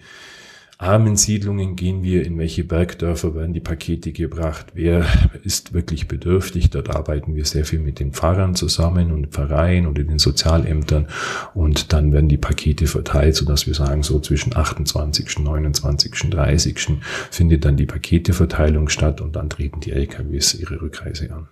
armen 0.78 1.16
Siedlungen 1.16 1.76
gehen 1.76 2.04
wir, 2.04 2.26
in 2.26 2.38
welche 2.38 2.64
Bergdörfer 2.64 3.34
werden 3.36 3.54
die 3.54 3.60
Pakete 3.60 4.12
gebracht, 4.12 4.68
wer 4.74 5.06
ist 5.44 5.74
wirklich 5.74 6.08
bedürftig. 6.08 6.70
Dort 6.70 6.90
arbeiten 6.90 7.36
wir 7.36 7.46
sehr 7.46 7.66
viel 7.66 7.80
mit 7.80 8.00
den 8.00 8.12
Pfarrern 8.12 8.56
zusammen 8.56 9.12
und 9.12 9.28
Pfarreien 9.28 9.88
und 9.88 9.98
in 10.00 10.08
den 10.08 10.20
Sozialämtern 10.20 11.08
und 11.54 11.94
dann 11.94 12.12
werden 12.12 12.30
die 12.30 12.38
Pakete 12.38 12.88
verteilt, 12.88 13.36
sodass 13.36 13.68
wir 13.68 13.74
sagen, 13.74 14.04
so 14.04 14.20
zwischen 14.20 14.56
28., 14.56 15.40
29., 15.40 16.30
30. 16.30 17.00
findet 17.32 17.66
dann 17.66 17.78
die 17.78 17.86
Paketeverteilung 17.86 18.90
statt 18.90 19.22
und 19.22 19.36
dann 19.36 19.50
treten 19.50 19.80
die 19.80 19.92
LKWs 19.92 20.56
ihre 20.56 20.82
Rückreise 20.82 21.32
an. 21.34 21.48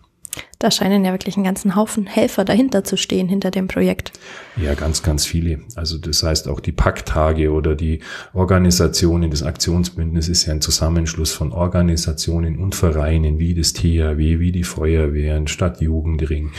Da 0.60 0.72
scheinen 0.72 1.04
ja 1.04 1.12
wirklich 1.12 1.36
einen 1.36 1.44
ganzen 1.44 1.76
Haufen 1.76 2.06
Helfer 2.06 2.46
dahinter 2.46 2.84
zu 2.84 2.96
stehen, 2.96 3.28
hinter 3.28 3.52
dem 3.52 3.68
Projekt. 3.68 4.14
Ja, 4.56 4.76
ganz, 4.76 5.04
ganz 5.04 5.26
viele. 5.26 5.60
Also 5.76 5.98
das 5.98 6.24
heißt 6.24 6.48
auch 6.48 6.60
die 6.60 6.72
Packtage 6.72 7.52
oder 7.52 7.76
die 7.76 8.00
Organisationen 8.34 9.30
des 9.30 9.44
Aktionsbündnisses 9.44 10.30
ist 10.30 10.46
ja 10.46 10.54
ein 10.54 10.62
Zusammenschluss 10.62 11.32
von 11.32 11.52
Organisationen 11.52 12.60
und 12.60 12.76
Vereinen 12.76 13.40
wie 13.40 13.54
das 13.54 13.74
THW, 13.74 14.40
wie 14.40 14.52
die 14.52 14.64
Feuerwehren, 14.64 15.48
Stadtjugendring, 15.48 16.52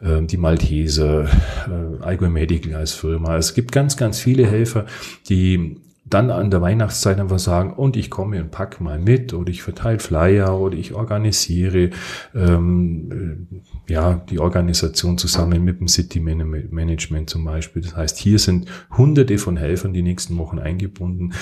äh, 0.00 0.22
die 0.22 0.38
Malteser, 0.38 1.24
äh, 1.24 2.02
Allgäu 2.02 2.30
Medical 2.30 2.74
als 2.74 2.92
Firma. 2.92 3.36
Es 3.36 3.54
gibt 3.54 3.70
ganz, 3.70 3.96
ganz 3.96 4.18
viele 4.18 4.46
Helfer, 4.46 4.86
die 5.28 5.76
dann 6.04 6.30
an 6.30 6.50
der 6.50 6.60
Weihnachtszeit 6.60 7.20
einfach 7.20 7.38
sagen, 7.38 7.72
und 7.74 7.96
ich 7.96 8.10
komme 8.10 8.40
und 8.42 8.50
pack 8.50 8.80
mal 8.80 8.98
mit 8.98 9.32
oder 9.34 9.50
ich 9.50 9.62
verteile 9.62 9.98
Flyer 9.98 10.58
oder 10.58 10.76
ich 10.76 10.94
organisiere 10.94 11.90
ähm, 12.34 13.46
äh, 13.88 13.92
ja 13.92 14.14
die 14.14 14.40
Organisation 14.40 15.16
zusammen 15.16 15.64
mit 15.64 15.80
dem 15.80 15.88
City 15.88 16.20
Management 16.20 17.30
zum 17.30 17.44
Beispiel. 17.44 17.82
Das 17.82 17.96
heißt, 17.96 18.18
hier 18.18 18.38
sind 18.38 18.68
hunderte 18.96 19.38
von 19.38 19.56
Helfern 19.56 19.92
die 19.92 20.02
nächsten 20.02 20.36
Wochen 20.38 20.58
eingebunden. 20.58 21.34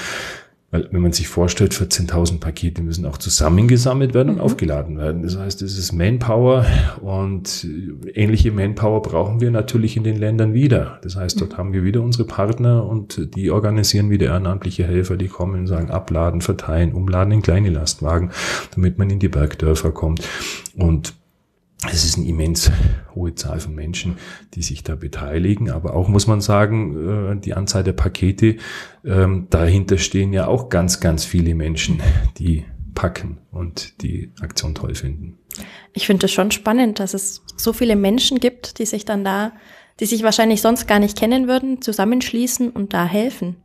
Weil 0.72 0.88
wenn 0.92 1.00
man 1.00 1.12
sich 1.12 1.26
vorstellt, 1.26 1.72
14.000 1.72 2.38
Pakete 2.38 2.82
müssen 2.82 3.04
auch 3.04 3.18
zusammengesammelt 3.18 4.14
werden 4.14 4.28
und 4.28 4.34
mhm. 4.36 4.40
aufgeladen 4.42 4.98
werden. 4.98 5.22
Das 5.22 5.36
heißt, 5.36 5.62
es 5.62 5.76
ist 5.76 5.92
Manpower 5.92 6.64
und 7.00 7.66
ähnliche 8.14 8.52
Manpower 8.52 9.02
brauchen 9.02 9.40
wir 9.40 9.50
natürlich 9.50 9.96
in 9.96 10.04
den 10.04 10.16
Ländern 10.16 10.54
wieder. 10.54 11.00
Das 11.02 11.16
heißt, 11.16 11.40
dort 11.40 11.52
mhm. 11.52 11.56
haben 11.56 11.72
wir 11.72 11.82
wieder 11.82 12.02
unsere 12.02 12.24
Partner 12.24 12.86
und 12.86 13.34
die 13.34 13.50
organisieren 13.50 14.10
wieder 14.10 14.26
ehrenamtliche 14.26 14.86
Helfer, 14.86 15.16
die 15.16 15.28
kommen 15.28 15.60
und 15.60 15.66
sagen, 15.66 15.90
abladen, 15.90 16.40
verteilen, 16.40 16.92
umladen 16.92 17.32
in 17.32 17.42
kleine 17.42 17.70
Lastwagen, 17.70 18.30
damit 18.74 18.96
man 18.96 19.10
in 19.10 19.18
die 19.18 19.28
Bergdörfer 19.28 19.90
kommt. 19.90 20.22
Und 20.76 21.14
es 21.88 22.04
ist 22.04 22.18
eine 22.18 22.26
immens 22.26 22.70
hohe 23.14 23.34
Zahl 23.34 23.60
von 23.60 23.74
Menschen, 23.74 24.18
die 24.54 24.62
sich 24.62 24.82
da 24.82 24.96
beteiligen. 24.96 25.70
Aber 25.70 25.94
auch 25.94 26.08
muss 26.08 26.26
man 26.26 26.40
sagen, 26.40 27.36
äh, 27.38 27.40
die 27.40 27.54
Anzahl 27.54 27.84
der 27.84 27.94
Pakete, 27.94 28.56
ähm, 29.04 29.46
dahinter 29.50 29.96
stehen 29.96 30.32
ja 30.32 30.46
auch 30.46 30.68
ganz, 30.68 31.00
ganz 31.00 31.24
viele 31.24 31.54
Menschen, 31.54 32.02
die 32.38 32.64
packen 32.94 33.38
und 33.50 34.02
die 34.02 34.32
Aktion 34.40 34.74
toll 34.74 34.94
finden. 34.94 35.38
Ich 35.92 36.06
finde 36.06 36.26
es 36.26 36.32
schon 36.32 36.50
spannend, 36.50 36.98
dass 37.00 37.14
es 37.14 37.42
so 37.56 37.72
viele 37.72 37.96
Menschen 37.96 38.40
gibt, 38.40 38.78
die 38.78 38.86
sich 38.86 39.04
dann 39.04 39.24
da, 39.24 39.52
die 40.00 40.06
sich 40.06 40.22
wahrscheinlich 40.22 40.60
sonst 40.60 40.86
gar 40.86 40.98
nicht 40.98 41.18
kennen 41.18 41.48
würden, 41.48 41.80
zusammenschließen 41.80 42.70
und 42.70 42.92
da 42.92 43.06
helfen. 43.06 43.56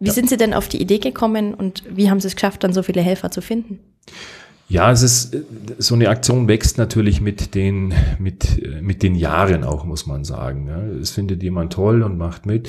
Wie 0.00 0.08
ja. 0.08 0.12
sind 0.12 0.28
Sie 0.28 0.36
denn 0.36 0.54
auf 0.54 0.68
die 0.68 0.80
Idee 0.80 0.98
gekommen 0.98 1.54
und 1.54 1.82
wie 1.90 2.08
haben 2.08 2.20
Sie 2.20 2.28
es 2.28 2.36
geschafft, 2.36 2.62
dann 2.62 2.72
so 2.72 2.84
viele 2.84 3.00
Helfer 3.00 3.30
zu 3.30 3.40
finden? 3.40 3.80
Ja, 4.70 4.92
es 4.92 5.02
ist, 5.02 5.36
so 5.78 5.94
eine 5.94 6.10
Aktion 6.10 6.46
wächst 6.46 6.76
natürlich 6.76 7.22
mit 7.22 7.54
den, 7.54 7.94
mit, 8.18 8.82
mit 8.82 9.02
den 9.02 9.14
Jahren 9.14 9.64
auch, 9.64 9.86
muss 9.86 10.06
man 10.06 10.24
sagen. 10.24 10.68
Es 11.00 11.10
findet 11.10 11.42
jemand 11.42 11.72
toll 11.72 12.02
und 12.02 12.18
macht 12.18 12.44
mit. 12.44 12.68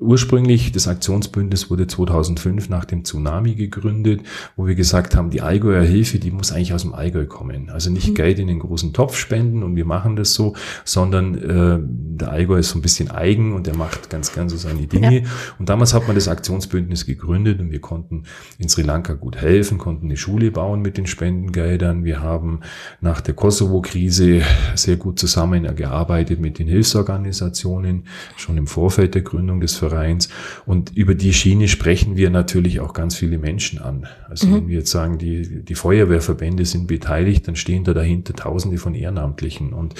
Ursprünglich, 0.00 0.70
das 0.70 0.86
Aktionsbündnis 0.86 1.70
wurde 1.70 1.88
2005 1.88 2.68
nach 2.68 2.84
dem 2.84 3.04
Tsunami 3.04 3.56
gegründet, 3.56 4.20
wo 4.56 4.66
wir 4.66 4.76
gesagt 4.76 5.16
haben, 5.16 5.30
die 5.30 5.40
Allgäuer 5.40 5.82
Hilfe, 5.82 6.20
die 6.20 6.30
muss 6.30 6.52
eigentlich 6.52 6.72
aus 6.72 6.82
dem 6.82 6.94
Allgäu 6.94 7.26
kommen. 7.26 7.68
Also 7.70 7.90
nicht 7.90 8.10
mhm. 8.10 8.14
Geld 8.14 8.38
in 8.38 8.46
den 8.46 8.60
großen 8.60 8.92
Topf 8.92 9.16
spenden 9.16 9.64
und 9.64 9.74
wir 9.74 9.84
machen 9.84 10.14
das 10.14 10.34
so, 10.34 10.54
sondern 10.84 11.34
äh, 11.34 11.80
der 11.82 12.30
Allgäu 12.30 12.58
ist 12.58 12.70
so 12.70 12.78
ein 12.78 12.82
bisschen 12.82 13.10
eigen 13.10 13.54
und 13.54 13.66
der 13.66 13.74
macht 13.74 14.08
ganz 14.08 14.32
gern 14.32 14.48
so 14.48 14.56
seine 14.56 14.86
Dinge. 14.86 15.22
Ja. 15.22 15.28
Und 15.58 15.68
damals 15.68 15.94
hat 15.94 16.06
man 16.06 16.14
das 16.14 16.28
Aktionsbündnis 16.28 17.04
gegründet 17.04 17.58
und 17.58 17.72
wir 17.72 17.80
konnten 17.80 18.22
in 18.58 18.68
Sri 18.68 18.82
Lanka 18.82 19.14
gut 19.14 19.36
helfen, 19.36 19.78
konnten 19.78 20.06
eine 20.06 20.16
Schule 20.16 20.52
bauen 20.52 20.80
mit 20.80 20.96
den 20.96 21.08
Spendengeldern. 21.38 22.04
Wir 22.04 22.20
haben 22.20 22.60
nach 23.00 23.20
der 23.20 23.34
Kosovo-Krise 23.34 24.42
sehr 24.74 24.96
gut 24.96 25.18
zusammengearbeitet 25.18 26.40
mit 26.40 26.58
den 26.58 26.68
Hilfsorganisationen, 26.68 28.04
schon 28.36 28.56
im 28.56 28.66
Vorfeld 28.66 29.14
der 29.14 29.22
Gründung 29.22 29.60
des 29.60 29.76
Vereins. 29.76 30.28
Und 30.66 30.96
über 30.96 31.14
die 31.14 31.32
Schiene 31.32 31.68
sprechen 31.68 32.16
wir 32.16 32.30
natürlich 32.30 32.80
auch 32.80 32.92
ganz 32.92 33.14
viele 33.14 33.38
Menschen 33.38 33.80
an. 33.80 34.06
Also 34.28 34.46
mhm. 34.46 34.54
wenn 34.54 34.68
wir 34.68 34.78
jetzt 34.78 34.90
sagen, 34.90 35.18
die, 35.18 35.64
die 35.64 35.74
Feuerwehrverbände 35.74 36.64
sind 36.64 36.86
beteiligt, 36.86 37.46
dann 37.46 37.56
stehen 37.56 37.84
da 37.84 37.94
dahinter 37.94 38.34
Tausende 38.34 38.78
von 38.78 38.94
Ehrenamtlichen. 38.94 39.72
Und 39.72 39.94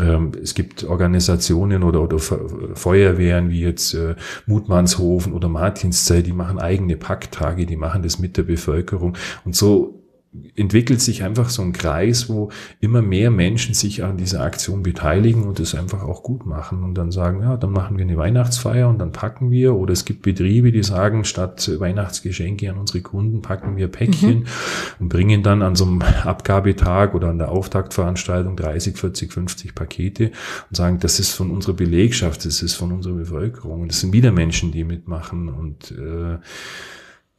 ähm, 0.00 0.32
es 0.42 0.54
gibt 0.54 0.84
Organisationen 0.84 1.82
oder, 1.82 2.02
oder 2.02 2.18
Feuerwehren 2.18 3.50
wie 3.50 3.60
jetzt 3.60 3.94
äh, 3.94 4.14
Mutmannshofen 4.46 5.32
oder 5.32 5.48
Martinszell, 5.48 6.22
die 6.22 6.32
machen 6.32 6.58
eigene 6.58 6.96
Packtage, 6.96 7.66
die 7.66 7.76
machen 7.76 8.02
das 8.02 8.18
mit 8.18 8.36
der 8.36 8.42
Bevölkerung. 8.42 9.16
Und 9.44 9.54
so 9.54 10.01
entwickelt 10.56 11.02
sich 11.02 11.22
einfach 11.24 11.50
so 11.50 11.60
ein 11.60 11.74
Kreis, 11.74 12.30
wo 12.30 12.50
immer 12.80 13.02
mehr 13.02 13.30
Menschen 13.30 13.74
sich 13.74 14.02
an 14.02 14.16
dieser 14.16 14.40
Aktion 14.40 14.82
beteiligen 14.82 15.44
und 15.44 15.60
es 15.60 15.74
einfach 15.74 16.02
auch 16.02 16.22
gut 16.22 16.46
machen 16.46 16.82
und 16.82 16.94
dann 16.94 17.10
sagen, 17.10 17.42
ja, 17.42 17.58
dann 17.58 17.70
machen 17.70 17.98
wir 17.98 18.04
eine 18.04 18.16
Weihnachtsfeier 18.16 18.88
und 18.88 18.98
dann 18.98 19.12
packen 19.12 19.50
wir. 19.50 19.74
Oder 19.74 19.92
es 19.92 20.06
gibt 20.06 20.22
Betriebe, 20.22 20.72
die 20.72 20.82
sagen, 20.82 21.24
statt 21.24 21.70
Weihnachtsgeschenke 21.78 22.70
an 22.70 22.78
unsere 22.78 23.02
Kunden 23.02 23.42
packen 23.42 23.76
wir 23.76 23.88
Päckchen 23.88 24.40
mhm. 24.40 24.46
und 25.00 25.08
bringen 25.10 25.42
dann 25.42 25.60
an 25.60 25.76
so 25.76 25.84
einem 25.84 26.00
Abgabetag 26.00 27.14
oder 27.14 27.28
an 27.28 27.38
der 27.38 27.50
Auftaktveranstaltung 27.50 28.56
30, 28.56 28.96
40, 28.96 29.32
50 29.32 29.74
Pakete 29.74 30.30
und 30.70 30.76
sagen, 30.76 30.98
das 30.98 31.20
ist 31.20 31.32
von 31.32 31.50
unserer 31.50 31.74
Belegschaft, 31.74 32.46
das 32.46 32.62
ist 32.62 32.72
von 32.72 32.90
unserer 32.92 33.14
Bevölkerung. 33.14 33.82
Und 33.82 33.88
das 33.88 34.00
sind 34.00 34.14
wieder 34.14 34.32
Menschen, 34.32 34.72
die 34.72 34.84
mitmachen 34.84 35.50
und 35.50 35.90
äh, 35.90 36.38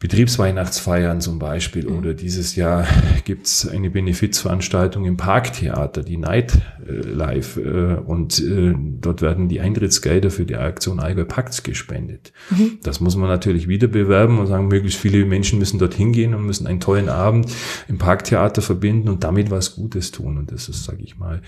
Betriebsweihnachtsfeiern 0.03 1.21
zum 1.21 1.39
Beispiel 1.39 1.89
mhm. 1.89 1.97
oder 1.97 2.13
dieses 2.13 2.57
Jahr 2.57 2.85
gibt's 3.23 3.65
eine 3.65 3.89
Benefizveranstaltung 3.89 5.05
im 5.05 5.15
Parktheater, 5.15 6.03
die 6.03 6.17
Night 6.17 6.59
äh, 6.85 6.91
Live 6.91 7.55
äh, 7.55 7.95
und 8.05 8.37
äh, 8.43 8.75
dort 8.99 9.21
werden 9.21 9.47
die 9.47 9.61
Eintrittsgelder 9.61 10.29
für 10.29 10.45
die 10.45 10.57
Aktion 10.57 10.99
Allgäu 10.99 11.23
Pacts 11.23 11.63
gespendet. 11.63 12.33
Mhm. 12.49 12.79
Das 12.83 12.99
muss 12.99 13.15
man 13.15 13.29
natürlich 13.29 13.69
wieder 13.69 13.87
bewerben 13.87 14.39
und 14.39 14.47
sagen, 14.47 14.67
möglichst 14.67 14.99
viele 14.99 15.23
Menschen 15.23 15.57
müssen 15.57 15.79
dorthin 15.79 16.11
gehen 16.11 16.33
und 16.33 16.45
müssen 16.45 16.67
einen 16.67 16.81
tollen 16.81 17.07
Abend 17.07 17.49
im 17.87 17.97
Parktheater 17.97 18.61
verbinden 18.61 19.07
und 19.07 19.23
damit 19.23 19.51
was 19.51 19.73
Gutes 19.75 20.11
tun 20.11 20.37
und 20.37 20.51
das 20.51 20.67
ist, 20.67 20.83
sage 20.83 21.01
ich 21.01 21.17
mal, 21.17 21.41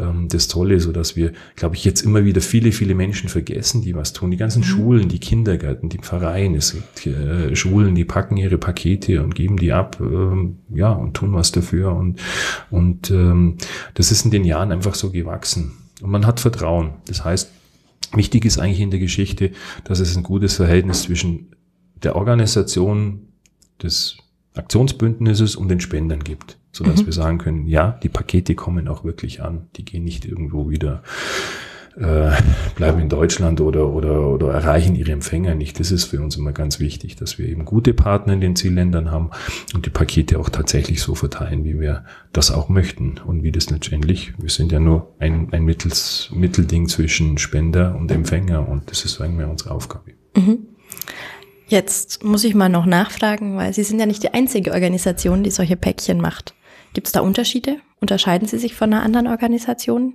ähm, 0.00 0.26
das 0.28 0.48
Tolle, 0.48 0.80
so 0.80 0.90
dass 0.90 1.14
wir, 1.14 1.30
glaube 1.54 1.76
ich, 1.76 1.84
jetzt 1.84 2.00
immer 2.00 2.24
wieder 2.24 2.40
viele, 2.40 2.72
viele 2.72 2.96
Menschen 2.96 3.28
vergessen, 3.28 3.82
die 3.82 3.94
was 3.94 4.12
tun. 4.12 4.32
Die 4.32 4.36
ganzen 4.36 4.62
mhm. 4.62 4.64
Schulen, 4.64 5.08
die 5.08 5.20
Kindergärten, 5.20 5.88
die 5.88 5.98
Vereine, 6.02 6.56
es 6.56 6.72
gibt 6.72 7.06
äh, 7.06 7.54
Schulen, 7.54 7.99
die 8.00 8.06
packen 8.06 8.38
ihre 8.38 8.56
Pakete 8.56 9.22
und 9.22 9.34
geben 9.34 9.58
die 9.58 9.72
ab, 9.72 9.98
ähm, 10.00 10.56
ja, 10.70 10.90
und 10.90 11.12
tun 11.12 11.34
was 11.34 11.52
dafür. 11.52 11.94
Und, 11.94 12.18
und 12.70 13.10
ähm, 13.10 13.58
das 13.92 14.10
ist 14.10 14.24
in 14.24 14.30
den 14.30 14.46
Jahren 14.46 14.72
einfach 14.72 14.94
so 14.94 15.10
gewachsen. 15.10 15.72
Und 16.00 16.10
man 16.10 16.24
hat 16.24 16.40
Vertrauen. 16.40 16.94
Das 17.06 17.26
heißt, 17.26 17.50
wichtig 18.14 18.46
ist 18.46 18.58
eigentlich 18.58 18.80
in 18.80 18.90
der 18.90 19.00
Geschichte, 19.00 19.50
dass 19.84 20.00
es 20.00 20.16
ein 20.16 20.22
gutes 20.22 20.56
Verhältnis 20.56 21.02
zwischen 21.02 21.54
der 22.02 22.16
Organisation 22.16 23.28
des 23.82 24.16
Aktionsbündnisses 24.54 25.54
und 25.54 25.68
den 25.68 25.80
Spendern 25.80 26.24
gibt, 26.24 26.56
so 26.72 26.82
dass 26.82 27.02
mhm. 27.02 27.06
wir 27.06 27.12
sagen 27.12 27.36
können, 27.36 27.66
ja, 27.66 28.00
die 28.02 28.08
Pakete 28.08 28.54
kommen 28.54 28.88
auch 28.88 29.04
wirklich 29.04 29.42
an, 29.42 29.66
die 29.76 29.84
gehen 29.84 30.04
nicht 30.04 30.24
irgendwo 30.24 30.70
wieder 30.70 31.02
äh, 31.96 32.30
bleiben 32.76 33.00
in 33.00 33.08
Deutschland 33.08 33.60
oder, 33.60 33.88
oder, 33.88 34.28
oder 34.28 34.52
erreichen 34.52 34.94
ihre 34.94 35.12
Empfänger 35.12 35.54
nicht. 35.54 35.80
Das 35.80 35.90
ist 35.90 36.04
für 36.04 36.20
uns 36.20 36.36
immer 36.36 36.52
ganz 36.52 36.80
wichtig, 36.80 37.16
dass 37.16 37.38
wir 37.38 37.48
eben 37.48 37.64
gute 37.64 37.94
Partner 37.94 38.32
in 38.32 38.40
den 38.40 38.56
Zielländern 38.56 39.10
haben 39.10 39.30
und 39.74 39.86
die 39.86 39.90
Pakete 39.90 40.38
auch 40.38 40.48
tatsächlich 40.48 41.02
so 41.02 41.14
verteilen, 41.14 41.64
wie 41.64 41.80
wir 41.80 42.04
das 42.32 42.50
auch 42.50 42.68
möchten 42.68 43.18
und 43.24 43.42
wie 43.42 43.52
das 43.52 43.70
letztendlich, 43.70 44.32
wir 44.38 44.50
sind 44.50 44.72
ja 44.72 44.80
nur 44.80 45.14
ein, 45.18 45.48
ein 45.52 45.64
Mittels, 45.64 46.30
Mittelding 46.32 46.88
zwischen 46.88 47.38
Spender 47.38 47.96
und 47.96 48.10
Empfänger 48.10 48.68
und 48.68 48.90
das 48.90 49.04
ist 49.04 49.20
eigentlich 49.20 49.48
unsere 49.48 49.72
Aufgabe. 49.72 50.12
Mhm. 50.36 50.66
Jetzt 51.66 52.24
muss 52.24 52.42
ich 52.42 52.56
mal 52.56 52.68
noch 52.68 52.86
nachfragen, 52.86 53.56
weil 53.56 53.72
Sie 53.72 53.84
sind 53.84 54.00
ja 54.00 54.06
nicht 54.06 54.24
die 54.24 54.34
einzige 54.34 54.72
Organisation, 54.72 55.44
die 55.44 55.52
solche 55.52 55.76
Päckchen 55.76 56.20
macht. 56.20 56.54
Gibt 56.94 57.06
es 57.06 57.12
da 57.12 57.20
Unterschiede? 57.20 57.76
Unterscheiden 58.00 58.48
Sie 58.48 58.58
sich 58.58 58.74
von 58.74 58.92
einer 58.92 59.04
anderen 59.04 59.28
Organisation? 59.28 60.14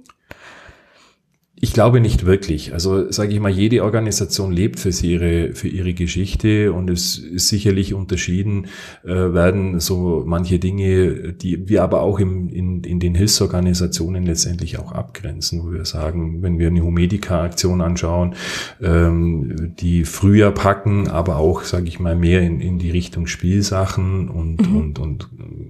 Ich 1.57 1.71
glaube 1.71 2.01
nicht 2.01 2.25
wirklich. 2.25 2.73
Also 2.73 3.09
sage 3.13 3.33
ich 3.33 3.39
mal, 3.39 3.49
jede 3.49 3.81
Organisation 3.85 4.51
lebt 4.51 4.77
für 4.77 4.89
ihre, 4.89 5.53
für 5.53 5.69
ihre 5.69 5.93
Geschichte 5.93 6.73
und 6.73 6.89
es 6.89 7.17
ist 7.17 7.47
sicherlich 7.47 7.93
unterschieden 7.93 8.67
äh, 9.05 9.07
werden 9.07 9.79
so 9.79 10.23
manche 10.25 10.59
Dinge, 10.59 11.31
die 11.31 11.69
wir 11.69 11.81
aber 11.83 12.01
auch 12.01 12.19
im, 12.19 12.49
in, 12.49 12.83
in 12.83 12.99
den 12.99 13.15
Hilfsorganisationen 13.15 14.25
letztendlich 14.25 14.79
auch 14.79 14.91
abgrenzen, 14.91 15.63
wo 15.63 15.71
wir 15.71 15.85
sagen, 15.85 16.41
wenn 16.41 16.59
wir 16.59 16.67
eine 16.67 16.83
Humedica-Aktion 16.83 17.79
anschauen, 17.79 18.35
ähm, 18.81 19.73
die 19.79 20.03
früher 20.03 20.51
packen, 20.51 21.07
aber 21.07 21.37
auch, 21.37 21.63
sage 21.63 21.87
ich 21.87 22.01
mal, 22.01 22.17
mehr 22.17 22.41
in, 22.41 22.59
in 22.59 22.79
die 22.79 22.91
Richtung 22.91 23.27
Spielsachen 23.27 24.27
und, 24.27 24.69
mhm. 24.69 24.75
und, 24.75 24.99
und 24.99 25.29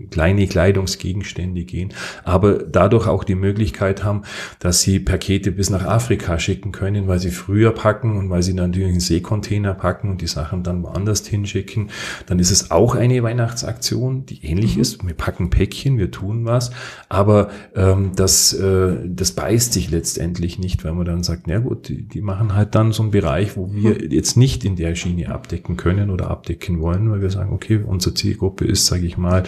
kleine 0.09 0.47
Kleidungsgegenstände 0.47 1.63
gehen, 1.63 1.93
aber 2.23 2.53
dadurch 2.53 3.07
auch 3.07 3.23
die 3.23 3.35
Möglichkeit 3.35 4.03
haben, 4.03 4.23
dass 4.57 4.81
sie 4.81 4.99
Pakete 4.99 5.51
bis 5.51 5.74
nach 5.75 5.85
Afrika 5.85 6.39
schicken 6.39 6.71
können, 6.71 7.07
weil 7.07 7.19
sie 7.19 7.31
früher 7.31 7.71
packen 7.71 8.17
und 8.17 8.29
weil 8.29 8.43
sie 8.43 8.53
natürlich 8.53 8.89
einen 8.89 8.99
Seekontainer 8.99 9.73
packen 9.73 10.09
und 10.09 10.21
die 10.21 10.27
Sachen 10.27 10.63
dann 10.63 10.83
woanders 10.83 11.25
hinschicken. 11.27 11.89
Dann 12.25 12.39
ist 12.39 12.51
es 12.51 12.71
auch 12.71 12.95
eine 12.95 13.21
Weihnachtsaktion, 13.23 14.25
die 14.25 14.45
ähnlich 14.45 14.75
mhm. 14.75 14.81
ist. 14.81 15.05
Wir 15.05 15.13
packen 15.13 15.49
Päckchen, 15.49 15.97
wir 15.97 16.11
tun 16.11 16.45
was, 16.45 16.71
aber 17.09 17.49
ähm, 17.75 18.11
das, 18.15 18.53
äh, 18.53 18.95
das 19.05 19.31
beißt 19.31 19.73
sich 19.73 19.91
letztendlich 19.91 20.59
nicht, 20.59 20.83
weil 20.85 20.93
man 20.93 21.05
dann 21.05 21.23
sagt, 21.23 21.47
na 21.47 21.59
gut, 21.59 21.89
die, 21.89 22.03
die 22.03 22.21
machen 22.21 22.55
halt 22.55 22.75
dann 22.75 22.91
so 22.91 23.03
einen 23.03 23.11
Bereich, 23.11 23.57
wo 23.57 23.73
wir 23.73 23.95
mhm. 23.95 24.11
jetzt 24.11 24.37
nicht 24.37 24.63
in 24.63 24.75
der 24.75 24.95
Schiene 24.95 25.31
abdecken 25.31 25.77
können 25.77 26.09
oder 26.09 26.29
abdecken 26.29 26.79
wollen, 26.79 27.11
weil 27.11 27.21
wir 27.21 27.29
sagen, 27.29 27.53
okay, 27.53 27.81
unsere 27.85 28.15
Zielgruppe 28.15 28.65
ist, 28.65 28.85
sage 28.85 29.05
ich 29.05 29.17
mal, 29.17 29.43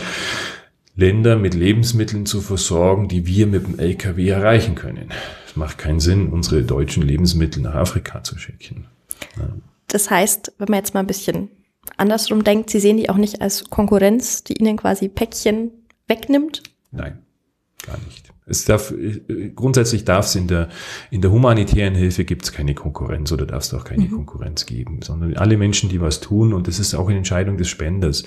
Länder 0.98 1.38
mit 1.38 1.54
Lebensmitteln 1.54 2.26
zu 2.26 2.42
versorgen, 2.42 3.08
die 3.08 3.28
wir 3.28 3.46
mit 3.46 3.68
dem 3.68 3.78
LKW 3.78 4.30
erreichen 4.30 4.74
können. 4.74 5.10
Es 5.58 5.60
macht 5.60 5.80
keinen 5.80 6.00
Sinn, 6.00 6.30
unsere 6.30 6.62
deutschen 6.62 7.02
Lebensmittel 7.02 7.64
nach 7.64 7.74
Afrika 7.74 8.24
zu 8.24 8.38
schicken. 8.38 8.86
Ja. 9.38 9.50
Das 9.88 10.12
heißt, 10.12 10.54
wenn 10.60 10.68
man 10.70 10.78
jetzt 10.78 10.94
mal 10.94 11.00
ein 11.00 11.08
bisschen 11.08 11.50
andersrum 11.98 12.44
denkt, 12.44 12.70
Sie 12.70 12.80
sehen 12.80 12.98
die 12.98 13.10
auch 13.10 13.18
nicht 13.18 13.42
als 13.42 13.68
Konkurrenz, 13.72 14.44
die 14.44 14.54
Ihnen 14.54 14.78
quasi 14.78 15.10
Päckchen 15.10 15.72
wegnimmt? 16.08 16.62
Nein, 16.92 17.24
gar 17.84 17.98
nicht. 18.06 18.27
Es 18.48 18.64
darf, 18.66 18.94
grundsätzlich 19.56 20.06
darf 20.06 20.26
es 20.26 20.36
in 20.36 20.48
der, 20.48 20.70
in 21.12 21.22
der 21.22 21.32
humanitären 21.32 21.96
Hilfe 21.96 22.24
gibt 22.24 22.46
es 22.46 22.54
keine 22.54 22.74
Konkurrenz 22.74 23.32
oder 23.32 23.46
darf 23.46 23.64
es 23.64 23.74
auch 23.74 23.84
keine 23.84 24.04
mhm. 24.04 24.12
Konkurrenz 24.12 24.66
geben, 24.66 25.02
sondern 25.04 25.36
alle 25.36 25.58
Menschen, 25.58 25.90
die 25.90 26.00
was 26.00 26.22
tun 26.22 26.54
und 26.54 26.68
das 26.68 26.80
ist 26.80 26.96
auch 26.96 27.10
eine 27.10 27.18
Entscheidung 27.18 27.58
des 27.58 27.68
Spenders, 27.68 28.24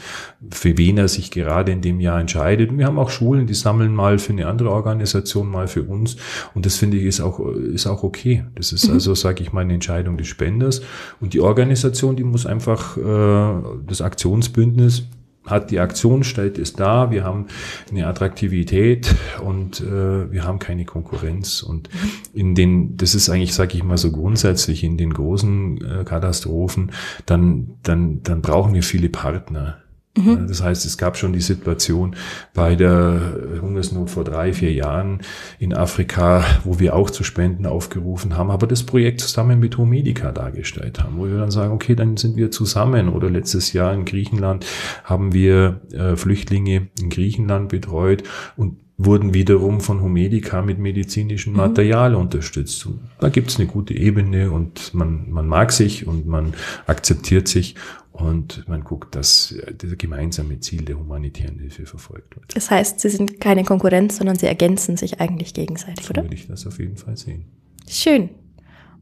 für 0.51 0.77
wen 0.77 0.99
er 0.99 1.09
sich 1.09 1.31
gerade 1.31 1.73
in 1.73 1.81
dem 1.81 2.01
Jahr 2.01 2.21
entscheidet. 2.21 2.77
wir 2.77 2.87
haben 2.87 2.99
auch 2.99 3.11
Schulen, 3.11 3.47
die 3.47 3.55
sammeln 3.55 3.95
mal 3.95 4.19
für 4.19 4.33
eine 4.33 4.47
andere 4.47 4.71
Organisation, 4.71 5.49
mal 5.49 5.69
für 5.69 5.85
uns 5.85 6.17
und 6.55 6.67
das 6.67 6.77
finde 6.77 6.99
ich 6.99 7.05
ist 7.05 7.21
auch, 7.21 7.41
ist 7.41 7.87
auch 7.87 8.03
okay. 8.03 8.45
Das 8.55 8.73
ist 8.73 8.89
mhm. 8.89 8.95
also, 8.95 9.15
sage 9.15 9.43
ich 9.43 9.53
mal, 9.53 9.63
eine 9.63 9.75
Entscheidung 9.75 10.19
des 10.19 10.27
Spenders 10.27 10.83
und 11.21 11.33
die 11.33 11.41
Organisation, 11.41 12.17
die 12.17 12.25
muss 12.25 12.45
einfach 12.45 12.97
äh, 12.97 13.63
das 13.87 14.03
Aktionsbündnis 14.03 15.05
hat 15.47 15.71
die 15.71 15.81
Aktion, 15.81 16.23
stellt 16.23 16.59
es 16.59 16.75
da, 16.75 17.11
wir 17.11 17.25
haben 17.25 17.47
eine 17.91 18.07
Attraktivität 18.07 19.15
und 19.43 19.81
äh, 19.81 20.31
wir 20.31 20.45
haben 20.45 20.59
keine 20.59 20.85
Konkurrenz. 20.85 21.63
Und 21.63 21.89
in 22.35 22.55
den, 22.55 22.97
das 22.97 23.15
ist 23.15 23.31
eigentlich, 23.31 23.55
sage 23.55 23.77
ich 23.77 23.83
mal 23.83 23.99
so 23.99 24.13
grundsätzlich, 24.13 24.85
in 24.85 24.97
den 24.97 25.13
großen 25.13 26.01
äh, 26.01 26.05
Katastrophen, 26.05 26.93
dann, 27.27 27.71
dann, 27.83 28.23
dann 28.23 28.43
brauchen 28.43 28.75
wir 28.75 28.83
viele 28.83 29.09
Partner. 29.09 29.79
Mhm. 30.17 30.49
Das 30.49 30.63
heißt, 30.63 30.85
es 30.87 30.99
gab 30.99 31.17
schon 31.17 31.33
die 31.33 31.41
Situation 31.41 32.17
bei 32.53 32.75
der 32.75 33.61
Hungersnot 33.61 34.11
vor 34.11 34.25
drei, 34.25 34.53
vier 34.53 34.73
Jahren 34.73 35.21
in 35.59 35.73
Afrika, 35.73 36.45
wo 36.65 36.81
wir 36.81 36.97
auch 36.97 37.11
zu 37.11 37.23
Spenden 37.23 37.65
aufgerufen 37.65 38.37
haben, 38.37 38.51
aber 38.51 38.67
das 38.67 38.83
Projekt 38.83 39.21
zusammen 39.21 39.61
mit 39.61 39.79
Homedica 39.79 40.33
dargestellt 40.33 41.01
haben, 41.01 41.17
wo 41.17 41.27
wir 41.27 41.39
dann 41.39 41.53
sagen, 41.53 41.73
okay, 41.73 41.95
dann 41.95 42.17
sind 42.17 42.37
wir 42.37 42.51
zusammen. 42.51 43.09
Oder 43.09 43.31
letztes 43.31 43.73
Jahr 43.73 43.95
in 43.95 44.05
Griechenland 44.05 44.67
haben 45.05 45.33
wir 45.33 45.81
äh, 45.93 46.17
Flüchtlinge 46.17 46.89
in 47.01 47.11
Griechenland 47.11 47.69
betreut 47.69 48.25
und 48.57 48.79
wurden 49.03 49.33
wiederum 49.33 49.81
von 49.81 50.03
Homedica 50.03 50.61
mit 50.61 50.79
medizinischem 50.79 51.55
mhm. 51.55 51.59
Material 51.59 52.11
mhm. 52.11 52.19
unterstützt. 52.19 52.85
Und 52.85 53.01
da 53.19 53.31
gibt 53.31 53.51
es 53.51 53.57
eine 53.57 53.67
gute 53.67 53.95
Ebene 53.95 54.51
und 54.51 54.93
man, 54.93 55.31
man 55.31 55.47
mag 55.47 55.73
sich 55.73 56.07
und 56.07 56.27
man 56.27 56.53
akzeptiert 56.87 57.49
sich 57.49 57.77
und 58.13 58.69
man 58.69 58.85
guckt, 58.85 59.15
dass 59.15 59.55
das 59.79 59.97
gemeinsame 59.97 60.61
Ziel 60.61 60.85
der 60.85 60.99
humanitären 60.99 61.59
Hilfe 61.59 61.87
verfolgt 61.87 62.37
wird. 62.37 62.55
Das 62.55 62.71
heißt, 62.71 63.01
sie 63.01 63.09
sind 63.09 63.41
keine 63.41 63.65
Konkurrenz, 63.65 64.19
sondern 64.19 64.37
sie 64.37 64.47
ergänzen 64.47 64.99
sich 64.99 65.19
eigentlich 65.19 65.55
gegenseitig, 65.55 66.05
so 66.05 66.11
oder? 66.11 66.25
würde 66.25 66.35
ich 66.35 66.47
das 66.47 66.67
auf 66.67 66.79
jeden 66.79 66.99
Fall 66.99 67.17
sehen. 67.17 67.47
Schön. 67.89 68.29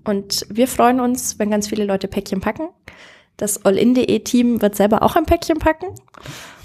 Und 0.05 0.47
wir 0.49 0.69
freuen 0.69 1.01
uns, 1.01 1.41
wenn 1.41 1.51
ganz 1.51 1.67
viele 1.67 1.85
Leute 1.85 2.07
Päckchen 2.07 2.41
packen. 2.41 2.69
Das 3.37 3.65
All-In.de-Team 3.65 4.63
wird 4.63 4.77
selber 4.77 5.03
auch 5.03 5.17
ein 5.17 5.27
Päckchen 5.27 5.59
packen. 5.59 5.87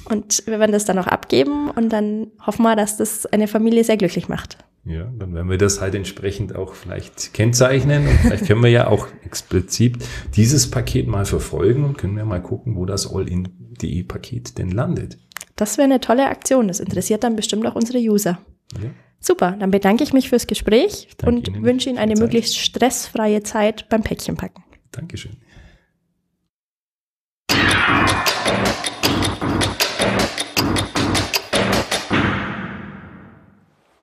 Und 0.06 0.44
wir 0.46 0.60
werden 0.60 0.72
das 0.72 0.86
dann 0.86 1.00
auch 1.00 1.08
abgeben 1.08 1.70
und 1.70 1.90
dann 1.90 2.28
hoffen 2.46 2.64
wir, 2.64 2.76
dass 2.76 2.98
das 2.98 3.26
eine 3.28 3.48
Familie 3.48 3.84
sehr 3.84 3.98
glücklich 3.98 4.28
macht. 4.28 4.58
Ja, 4.86 5.10
dann 5.18 5.34
werden 5.34 5.50
wir 5.50 5.58
das 5.58 5.80
halt 5.80 5.96
entsprechend 5.96 6.56
auch 6.56 6.74
vielleicht 6.74 7.34
kennzeichnen. 7.34 8.06
Und 8.06 8.18
vielleicht 8.20 8.48
können 8.48 8.62
wir 8.64 8.70
ja 8.70 8.88
auch 8.88 9.08
explizit 9.24 9.98
dieses 10.36 10.70
Paket 10.70 11.08
mal 11.08 11.26
verfolgen 11.26 11.86
und 11.86 11.98
können 11.98 12.18
wir 12.18 12.26
mal 12.26 12.42
gucken, 12.42 12.76
wo 12.76 12.86
das 12.86 13.14
All-in.de-Paket 13.14 14.58
denn 14.58 14.72
landet. 14.72 15.18
Das 15.56 15.78
wäre 15.78 15.86
eine 15.86 16.02
tolle 16.02 16.28
Aktion. 16.28 16.68
Das 16.68 16.82
interessiert 16.82 17.24
dann 17.24 17.38
bestimmt 17.38 17.66
auch 17.66 17.76
unsere 17.76 18.00
User. 18.00 18.40
Ja. 18.82 18.90
Super, 19.20 19.56
dann 19.58 19.72
bedanke 19.72 20.04
ich 20.04 20.12
mich 20.12 20.28
fürs 20.28 20.48
Gespräch 20.48 21.08
und 21.26 21.48
Ihnen 21.48 21.64
wünsche 21.64 21.90
Ihnen 21.90 21.98
eine 21.98 22.16
möglichst 22.16 22.58
stressfreie 22.58 23.42
Zeit 23.42 23.88
beim 23.88 24.04
Päckchenpacken. 24.04 24.66
Dankeschön. 24.92 25.38